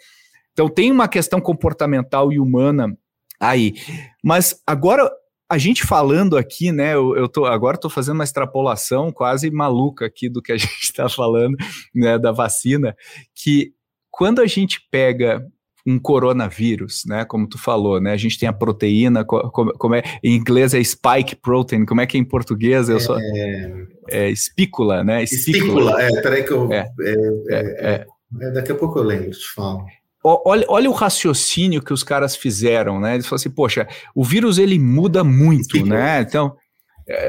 [0.53, 2.97] Então tem uma questão comportamental e humana
[3.39, 3.75] aí.
[4.23, 5.11] Mas agora
[5.51, 6.95] a gente falando aqui, né?
[6.95, 10.85] Eu, eu tô agora estou fazendo uma extrapolação quase maluca aqui do que a gente
[10.85, 11.57] está falando,
[11.93, 12.95] né, da vacina,
[13.35, 13.73] que
[14.11, 15.45] quando a gente pega
[15.87, 17.25] um coronavírus, né?
[17.25, 18.13] Como tu falou, né?
[18.13, 22.07] A gente tem a proteína, como, como é em inglês é spike protein, como é
[22.07, 22.89] que é em português?
[22.89, 25.25] Eu só é, é espícula, né?
[25.25, 26.23] Espícula, espícula é.
[26.23, 27.15] Peraí que eu é, é,
[27.51, 28.07] é,
[28.41, 29.87] é, daqui a pouco eu lembro, te falo.
[30.23, 33.15] Olha, olha o raciocínio que os caras fizeram, né?
[33.15, 35.95] Eles falaram assim, poxa, o vírus ele muda muito, espícula.
[35.95, 36.21] né?
[36.21, 36.55] Então,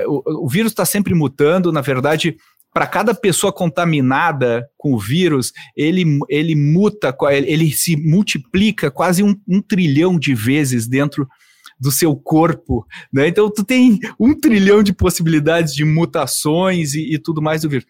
[0.08, 2.36] o, o vírus está sempre mutando, na verdade,
[2.74, 9.36] para cada pessoa contaminada com o vírus, ele, ele muta, ele se multiplica quase um,
[9.48, 11.28] um trilhão de vezes dentro
[11.80, 13.28] do seu corpo, né?
[13.28, 17.88] Então tu tem um trilhão de possibilidades de mutações e, e, tudo mais do vírus.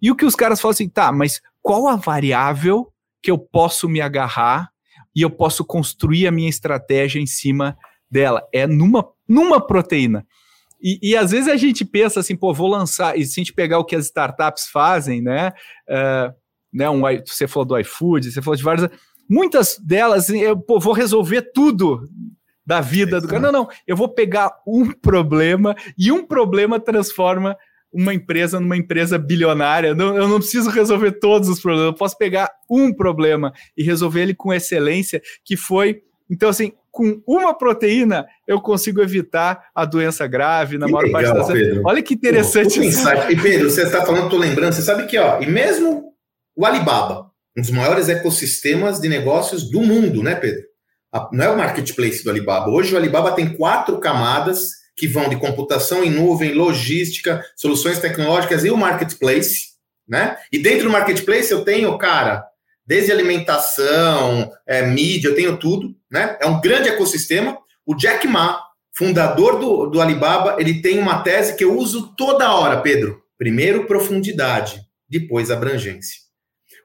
[0.00, 2.86] E o que os caras falam assim, tá, mas qual a variável
[3.22, 4.70] que eu posso me agarrar
[5.14, 7.76] e eu posso construir a minha estratégia em cima
[8.10, 8.46] dela?
[8.52, 10.26] É numa, numa proteína.
[10.82, 13.52] E, e, às vezes a gente pensa assim, pô, vou lançar, e se a gente
[13.52, 15.52] pegar o que as startups fazem, né?
[15.86, 16.34] Uh,
[16.72, 18.90] né um, você falou do iFood, você falou de várias.
[19.28, 22.08] Muitas delas, assim, eu pô, vou resolver tudo
[22.64, 23.42] da vida é do cara.
[23.42, 27.56] Não, não, eu vou pegar um problema e um problema transforma
[27.92, 29.94] uma empresa numa empresa bilionária.
[29.94, 34.22] Não, eu não preciso resolver todos os problemas, eu posso pegar um problema e resolver
[34.22, 36.02] ele com excelência, que foi.
[36.30, 41.22] Então, assim, com uma proteína eu consigo evitar a doença grave na que maior legal,
[41.22, 41.82] parte das vezes.
[41.84, 43.08] Olha que interessante Pô, isso.
[43.30, 46.12] E Pedro, você está falando, estou lembrando, você sabe que, ó, e mesmo
[46.56, 50.70] o Alibaba, um dos maiores ecossistemas de negócios do mundo, né, Pedro?
[51.32, 52.70] não é o marketplace do Alibaba.
[52.70, 58.66] Hoje o Alibaba tem quatro camadas que vão de computação em nuvem, logística, soluções tecnológicas
[58.66, 59.68] e o marketplace,
[60.06, 60.36] né?
[60.52, 62.44] E dentro do marketplace eu tenho, cara,
[62.86, 66.36] desde alimentação, é, mídia, eu tenho tudo, né?
[66.38, 67.56] É um grande ecossistema.
[67.86, 68.60] O Jack Ma,
[68.92, 73.22] fundador do, do Alibaba, ele tem uma tese que eu uso toda hora, Pedro.
[73.38, 76.16] Primeiro, profundidade, depois, abrangência.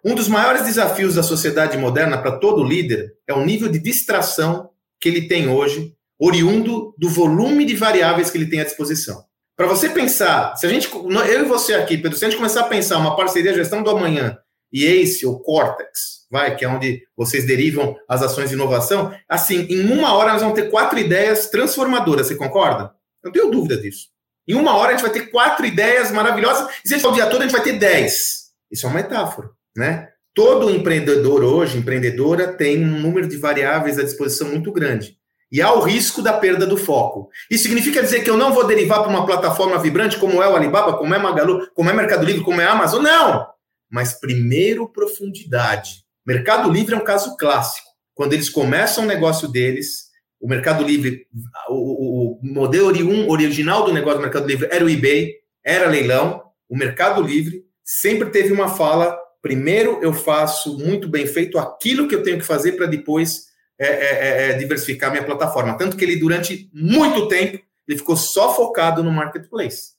[0.05, 4.69] Um dos maiores desafios da sociedade moderna para todo líder é o nível de distração
[5.01, 9.23] que ele tem hoje, oriundo do volume de variáveis que ele tem à disposição.
[9.57, 12.61] Para você pensar, se a gente, eu e você aqui, Pedro, se a gente começar
[12.61, 14.37] a pensar uma parceria gestão do amanhã
[14.71, 19.65] e Ace ou Cortex, vai, que é onde vocês derivam as ações de inovação, assim,
[19.69, 22.91] em uma hora nós vamos ter quatro ideias transformadoras, você concorda?
[23.23, 24.09] Não tenho dúvida disso.
[24.47, 27.13] Em uma hora a gente vai ter quatro ideias maravilhosas, e se a gente for
[27.13, 28.51] o dia todo, a gente vai ter dez.
[28.69, 30.09] Isso é uma metáfora, né?
[30.33, 35.17] Todo empreendedor hoje, empreendedora, tem um número de variáveis à disposição muito grande.
[35.55, 37.29] E há o risco da perda do foco.
[37.49, 40.53] Isso significa dizer que eu não vou derivar para uma plataforma vibrante como é o
[40.53, 43.01] Alibaba, como é Magalu, como é Mercado Livre, como é a Amazon?
[43.01, 43.47] Não!
[43.89, 46.03] Mas primeiro profundidade.
[46.27, 47.87] Mercado Livre é um caso clássico.
[48.13, 50.09] Quando eles começam o negócio deles,
[50.41, 51.25] o Mercado Livre,
[51.69, 52.87] o, o, o modelo
[53.31, 56.43] original do negócio do Mercado Livre era o eBay, era leilão.
[56.67, 62.15] O Mercado Livre sempre teve uma fala: primeiro eu faço muito bem feito aquilo que
[62.15, 65.77] eu tenho que fazer para depois é, é, é, é, diversificar minha plataforma.
[65.77, 69.93] Tanto que ele, durante muito tempo, ele ficou só focado no marketplace.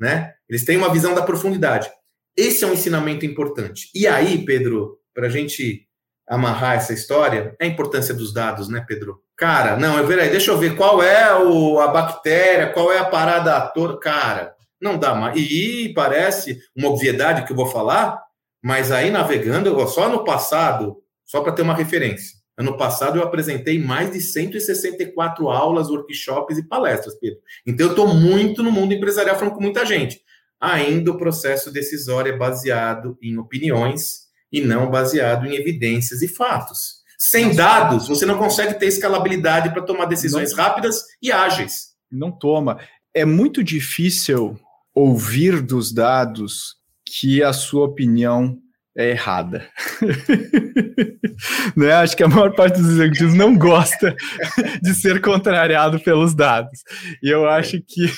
[0.00, 0.34] Né?
[0.48, 1.90] Eles têm uma visão da profundidade.
[2.36, 3.90] Esse é um ensinamento importante.
[3.94, 5.86] E aí, Pedro, para a gente
[6.28, 9.20] amarrar essa história, é a importância dos dados, né, Pedro?
[9.36, 12.98] Cara, não, eu ver aí, deixa eu ver qual é o, a bactéria, qual é
[12.98, 13.98] a parada toda.
[13.98, 15.36] Cara, não dá mais.
[15.40, 18.22] E parece uma obviedade que eu vou falar,
[18.62, 22.37] mas aí navegando, só no passado, só para ter uma referência.
[22.58, 27.38] Ano passado eu apresentei mais de 164 aulas, workshops e palestras, Pedro.
[27.66, 30.20] Então eu estou muito no mundo empresarial falando com muita gente
[30.60, 36.98] ainda o processo decisório é baseado em opiniões e não baseado em evidências e fatos.
[37.18, 41.88] Sem dados, você não consegue ter escalabilidade para tomar decisões não, rápidas e ágeis.
[42.10, 42.78] Não toma.
[43.12, 44.58] É muito difícil
[44.94, 48.58] ouvir dos dados que a sua opinião
[48.98, 49.70] é errada.
[51.76, 51.92] né?
[51.92, 54.14] Acho que a maior parte dos executivos não gosta
[54.82, 56.82] de ser contrariado pelos dados.
[57.22, 58.08] E eu acho que,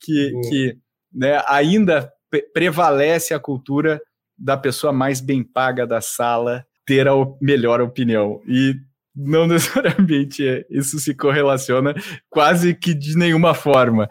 [0.00, 0.76] que, que
[1.14, 2.12] né, ainda
[2.52, 4.00] prevalece a cultura
[4.36, 8.42] da pessoa mais bem paga da sala ter a melhor opinião.
[8.48, 8.74] E
[9.14, 11.94] não necessariamente isso se correlaciona
[12.28, 14.08] quase que de nenhuma forma.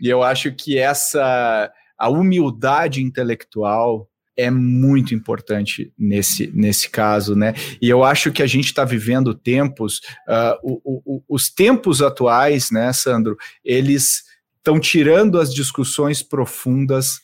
[0.00, 4.09] E eu acho que essa a humildade intelectual
[4.40, 7.54] é muito importante nesse, nesse caso, né?
[7.80, 12.70] E eu acho que a gente está vivendo tempos, uh, o, o, os tempos atuais,
[12.70, 14.24] né, Sandro, eles
[14.56, 17.20] estão tirando as discussões profundas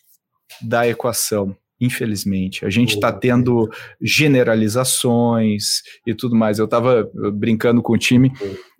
[0.60, 1.56] da equação.
[1.80, 6.58] Infelizmente, a gente está tendo generalizações e tudo mais.
[6.58, 8.32] Eu estava brincando com o time,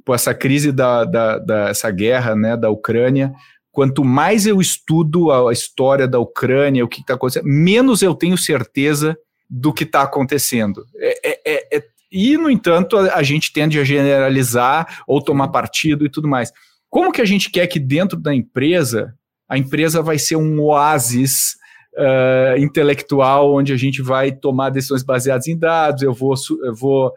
[0.04, 3.34] com essa crise da, da, da essa guerra, né, da Ucrânia
[3.76, 8.38] quanto mais eu estudo a história da Ucrânia, o que está acontecendo, menos eu tenho
[8.38, 9.14] certeza
[9.50, 10.86] do que está acontecendo.
[10.96, 15.48] É, é, é, é, e, no entanto, a, a, gente tende a generalizar ou tomar
[15.48, 16.50] partido e tudo mais.
[16.88, 19.14] Como que a gente quer que dentro da empresa,
[19.46, 21.56] a empresa vai ser um oásis
[21.98, 26.32] uh, intelectual onde a gente vai tomar decisões baseadas em dados, eu vou,
[26.64, 27.12] eu vou uh,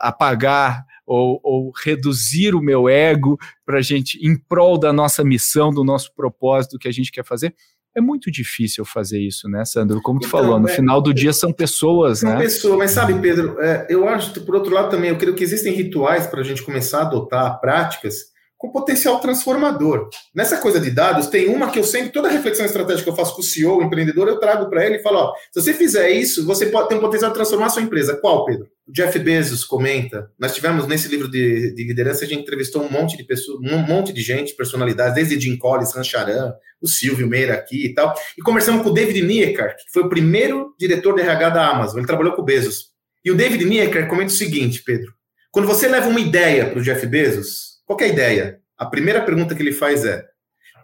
[0.00, 5.70] apagar ou, ou reduzir o meu ego para a gente, em prol da nossa missão,
[5.70, 7.54] do nosso propósito que a gente quer fazer.
[7.96, 10.02] É muito difícil fazer isso, né, Sandro?
[10.02, 12.36] Como tu então, falou, no é, final do dia são pessoas, são né?
[12.36, 15.42] São pessoas, mas sabe, Pedro, é, eu acho, por outro lado também, eu creio que
[15.42, 18.26] existem rituais para a gente começar a adotar práticas
[18.58, 20.10] com potencial transformador.
[20.34, 23.34] Nessa coisa de dados, tem uma que eu sempre, toda reflexão estratégica que eu faço
[23.34, 26.10] com o CEO, o empreendedor, eu trago para ele e falo: ó, se você fizer
[26.10, 28.16] isso, você pode ter um potencial de transformar sua empresa.
[28.16, 28.66] Qual, Pedro?
[28.86, 30.28] O Jeff Bezos comenta.
[30.38, 33.78] Nós tivemos nesse livro de, de liderança, a gente entrevistou um monte de pessoas, um
[33.78, 38.12] monte de gente, personalidades, desde Jim Collins, Rancharan, o Silvio Meira aqui e tal.
[38.36, 41.98] E conversamos com o David Niecar, que foi o primeiro diretor de RH da Amazon.
[41.98, 42.88] Ele trabalhou com o Bezos.
[43.24, 45.12] E o David Niecar comenta o seguinte, Pedro:
[45.52, 48.60] quando você leva uma ideia para o Jeff Bezos, qual é a ideia?
[48.76, 50.22] A primeira pergunta que ele faz é: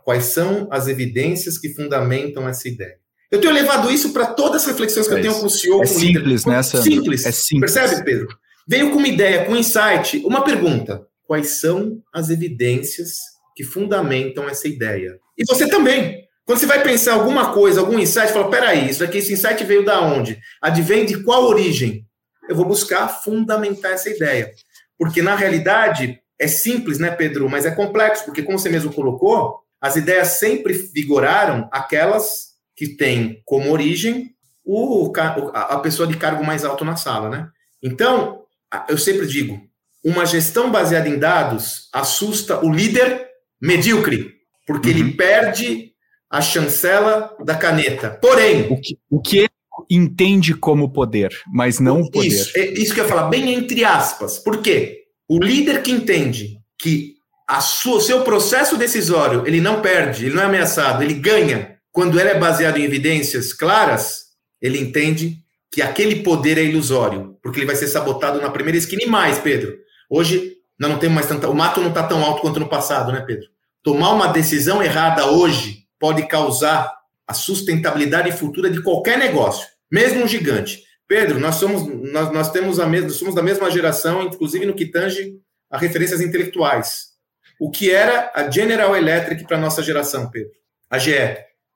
[0.05, 2.97] quais são as evidências que fundamentam essa ideia?
[3.31, 5.83] Eu tenho levado isso para todas as reflexões que é eu tenho com o CEO.
[5.83, 6.63] É com simples, né?
[6.63, 7.27] Simples.
[7.27, 7.75] É simples.
[7.75, 8.29] Percebe, Pedro?
[8.67, 13.17] Veio com uma ideia, com um insight, uma pergunta: quais são as evidências
[13.55, 15.19] que fundamentam essa ideia?
[15.37, 16.25] E você também.
[16.47, 19.85] Quando você vai pensar alguma coisa, algum insight, fala: peraí, isso aqui, esse insight veio
[19.85, 20.39] da onde?
[20.63, 22.07] Advém de qual origem?
[22.49, 24.51] Eu vou buscar fundamentar essa ideia.
[24.99, 27.49] Porque, na realidade, é simples, né, Pedro?
[27.49, 33.43] Mas é complexo, porque, como você mesmo colocou, as ideias sempre vigoraram aquelas que têm
[33.45, 34.31] como origem
[34.65, 35.13] o,
[35.53, 37.49] a pessoa de cargo mais alto na sala, né?
[37.83, 38.43] Então,
[38.89, 39.61] eu sempre digo,
[40.03, 43.27] uma gestão baseada em dados assusta o líder
[43.61, 44.33] medíocre,
[44.67, 44.97] porque uhum.
[44.97, 45.93] ele perde
[46.31, 48.11] a chancela da caneta.
[48.23, 49.49] Porém, o que, o que
[49.91, 52.29] entende como poder, mas não o poder.
[52.29, 54.39] Isso, é isso que eu ia falar, bem entre aspas.
[54.39, 55.04] Por quê?
[55.29, 57.15] O líder que entende que
[57.49, 62.19] a sua, seu processo decisório ele não perde, ele não é ameaçado, ele ganha quando
[62.19, 64.25] ele é baseado em evidências claras,
[64.61, 65.39] ele entende
[65.71, 69.39] que aquele poder é ilusório, porque ele vai ser sabotado na primeira esquina e mais,
[69.39, 69.77] Pedro.
[70.09, 73.13] Hoje nós não temos mais tanta, o mato não está tão alto quanto no passado,
[73.13, 73.49] né, Pedro?
[73.83, 76.93] Tomar uma decisão errada hoje pode causar
[77.27, 80.83] a sustentabilidade futura de qualquer negócio, mesmo um gigante.
[81.07, 84.87] Pedro, nós somos, nós, nós temos a mesma, somos da mesma geração, inclusive no que
[84.87, 85.39] tange
[85.71, 87.15] a referências intelectuais.
[87.61, 90.53] O que era a General Electric para nossa geração, Pedro?
[90.91, 91.13] A GE.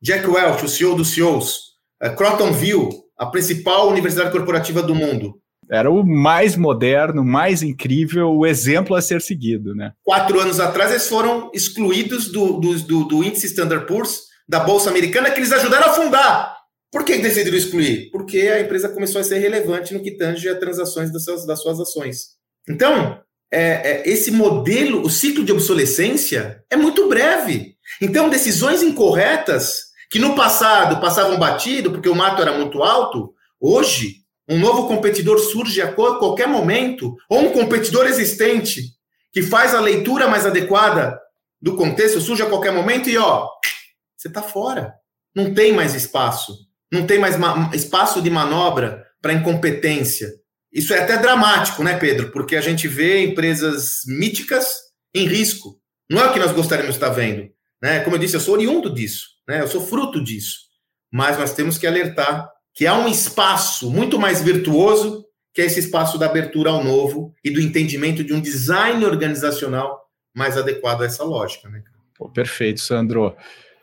[0.00, 1.76] Jack Welch, o CEO dos CEOs.
[2.00, 5.40] A Crotonville, a principal universidade corporativa do mundo.
[5.70, 9.92] Era o mais moderno, mais incrível, o exemplo a ser seguido, né?
[10.02, 14.88] Quatro anos atrás, eles foram excluídos do, do, do, do índice Standard Poor's, da Bolsa
[14.88, 16.57] Americana, que eles ajudaram a fundar.
[16.90, 18.10] Por que decidiram excluir?
[18.10, 21.60] Porque a empresa começou a ser relevante no que tange a transações das suas, das
[21.60, 22.38] suas ações.
[22.66, 23.20] Então,
[23.52, 27.76] é, é, esse modelo, o ciclo de obsolescência, é muito breve.
[28.00, 34.16] Então, decisões incorretas, que no passado passavam batido porque o mato era muito alto, hoje,
[34.48, 38.80] um novo competidor surge a qualquer momento, ou um competidor existente
[39.30, 41.20] que faz a leitura mais adequada
[41.60, 43.46] do contexto surge a qualquer momento e, ó,
[44.16, 44.94] você está fora.
[45.34, 47.36] Não tem mais espaço não tem mais
[47.74, 50.30] espaço de manobra para incompetência.
[50.72, 52.30] Isso é até dramático, né, Pedro?
[52.30, 54.76] Porque a gente vê empresas míticas
[55.14, 55.80] em risco.
[56.10, 57.48] Não é o que nós gostaríamos de estar vendo.
[57.82, 58.00] Né?
[58.00, 59.60] Como eu disse, eu sou oriundo disso, né?
[59.60, 60.68] eu sou fruto disso.
[61.12, 65.24] Mas nós temos que alertar que há um espaço muito mais virtuoso,
[65.54, 70.00] que é esse espaço da abertura ao novo e do entendimento de um design organizacional
[70.34, 71.68] mais adequado a essa lógica.
[71.68, 71.82] Né?
[72.14, 73.34] Pô, perfeito, Sandro.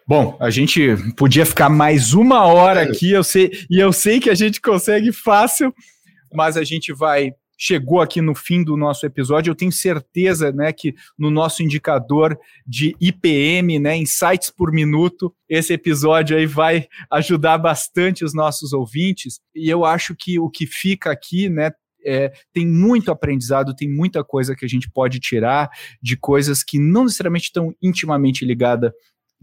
[0.08, 4.30] Bom, a gente podia ficar mais uma hora aqui, eu sei, e eu sei que
[4.30, 5.74] a gente consegue fácil,
[6.32, 10.72] mas a gente vai chegou aqui no fim do nosso episódio, eu tenho certeza, né,
[10.74, 12.38] que no nosso indicador
[12.68, 19.40] de IPM, né, insights por minuto, esse episódio aí vai ajudar bastante os nossos ouvintes.
[19.56, 21.72] E eu acho que o que fica aqui, né,
[22.06, 25.70] é, tem muito aprendizado, tem muita coisa que a gente pode tirar
[26.02, 28.94] de coisas que não necessariamente estão intimamente ligada,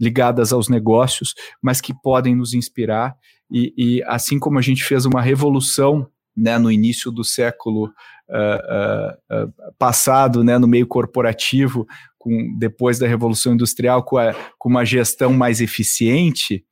[0.03, 3.15] ligadas aos negócios, mas que podem nos inspirar.
[3.49, 9.35] E, e assim como a gente fez uma revolução né, no início do século uh,
[9.35, 11.87] uh, uh, passado, né, no meio corporativo,
[12.17, 16.65] com, depois da Revolução Industrial, com, a, com uma gestão mais eficiente,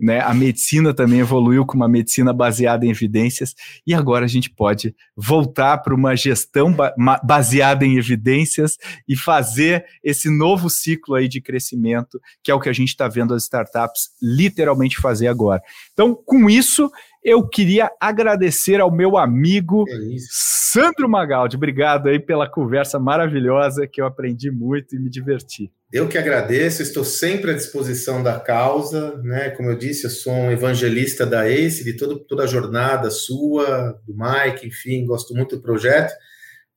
[0.00, 0.20] né?
[0.20, 3.54] A medicina também evoluiu com uma medicina baseada em evidências
[3.86, 8.76] e agora a gente pode voltar para uma gestão ba baseada em evidências
[9.08, 13.08] e fazer esse novo ciclo aí de crescimento, que é o que a gente está
[13.08, 15.60] vendo as startups literalmente fazer agora.
[15.92, 16.90] Então, com isso,
[17.22, 19.94] eu queria agradecer ao meu amigo é
[20.30, 21.56] Sandro Magaldi.
[21.56, 25.70] Obrigado aí pela conversa maravilhosa que eu aprendi muito e me diverti.
[25.92, 29.50] Eu que agradeço, estou sempre à disposição da causa, né?
[29.50, 34.00] Como eu disse, eu sou um evangelista da ACE, de todo, toda a jornada sua,
[34.06, 36.12] do Mike, enfim, gosto muito do projeto.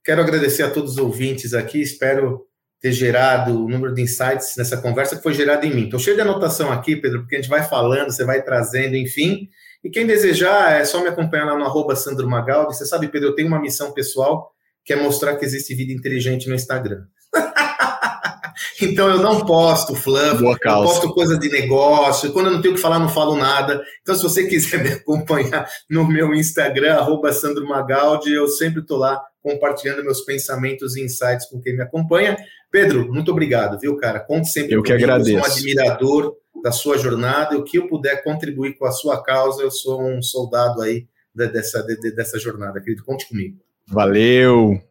[0.03, 2.47] Quero agradecer a todos os ouvintes aqui, espero
[2.81, 5.83] ter gerado o número de insights nessa conversa que foi gerado em mim.
[5.85, 9.47] Estou cheio de anotação aqui, Pedro, porque a gente vai falando, você vai trazendo, enfim.
[9.83, 12.75] E quem desejar, é só me acompanhar lá no arroba Sandro Magaldi.
[12.75, 14.51] Você sabe, Pedro, eu tenho uma missão pessoal
[14.85, 17.03] que é mostrar que existe vida inteligente no Instagram.
[18.81, 22.31] então eu não posto fluff, eu posto coisa de negócio.
[22.31, 23.83] Quando eu não tenho o que falar, não falo nada.
[24.01, 28.97] Então, se você quiser me acompanhar no meu Instagram, arroba Sandro Magaldi, eu sempre estou
[28.97, 32.37] lá compartilhando meus pensamentos e insights com quem me acompanha.
[32.71, 34.21] Pedro, muito obrigado, viu, cara?
[34.21, 35.31] Conte sempre eu que agradeço.
[35.31, 36.33] Eu sou um admirador
[36.63, 40.01] da sua jornada e o que eu puder contribuir com a sua causa, eu sou
[40.01, 41.05] um soldado aí
[41.35, 41.85] dessa,
[42.15, 43.03] dessa jornada, querido.
[43.03, 43.59] Conte comigo.
[43.85, 44.81] Valeu!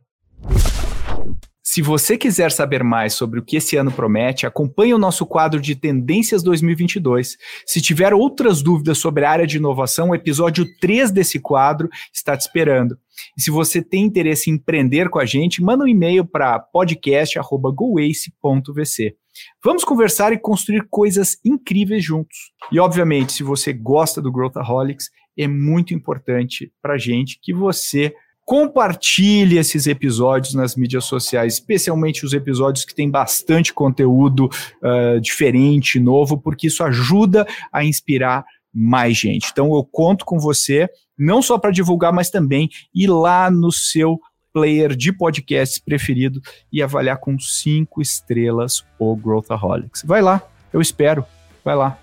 [1.62, 5.58] Se você quiser saber mais sobre o que esse ano promete, acompanhe o nosso quadro
[5.58, 7.38] de Tendências 2022.
[7.64, 12.36] Se tiver outras dúvidas sobre a área de inovação, o episódio 3 desse quadro está
[12.36, 12.98] te esperando.
[13.38, 19.21] E se você tem interesse em empreender com a gente, manda um e-mail para podcast.goace.vc.
[19.64, 22.52] Vamos conversar e construir coisas incríveis juntos.
[22.70, 28.14] E, obviamente, se você gosta do Growthaholics, é muito importante para a gente que você
[28.44, 36.00] compartilhe esses episódios nas mídias sociais, especialmente os episódios que têm bastante conteúdo uh, diferente,
[36.00, 39.48] novo, porque isso ajuda a inspirar mais gente.
[39.50, 44.18] Então eu conto com você, não só para divulgar, mas também ir lá no seu
[44.52, 46.40] player de podcasts preferido
[46.72, 50.02] e avaliar com cinco estrelas o Growthaholics.
[50.04, 50.42] Vai lá,
[50.72, 51.24] eu espero.
[51.64, 51.98] Vai lá.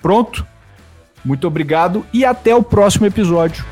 [0.00, 0.46] Pronto?
[1.24, 3.64] Muito obrigado e até o próximo episódio.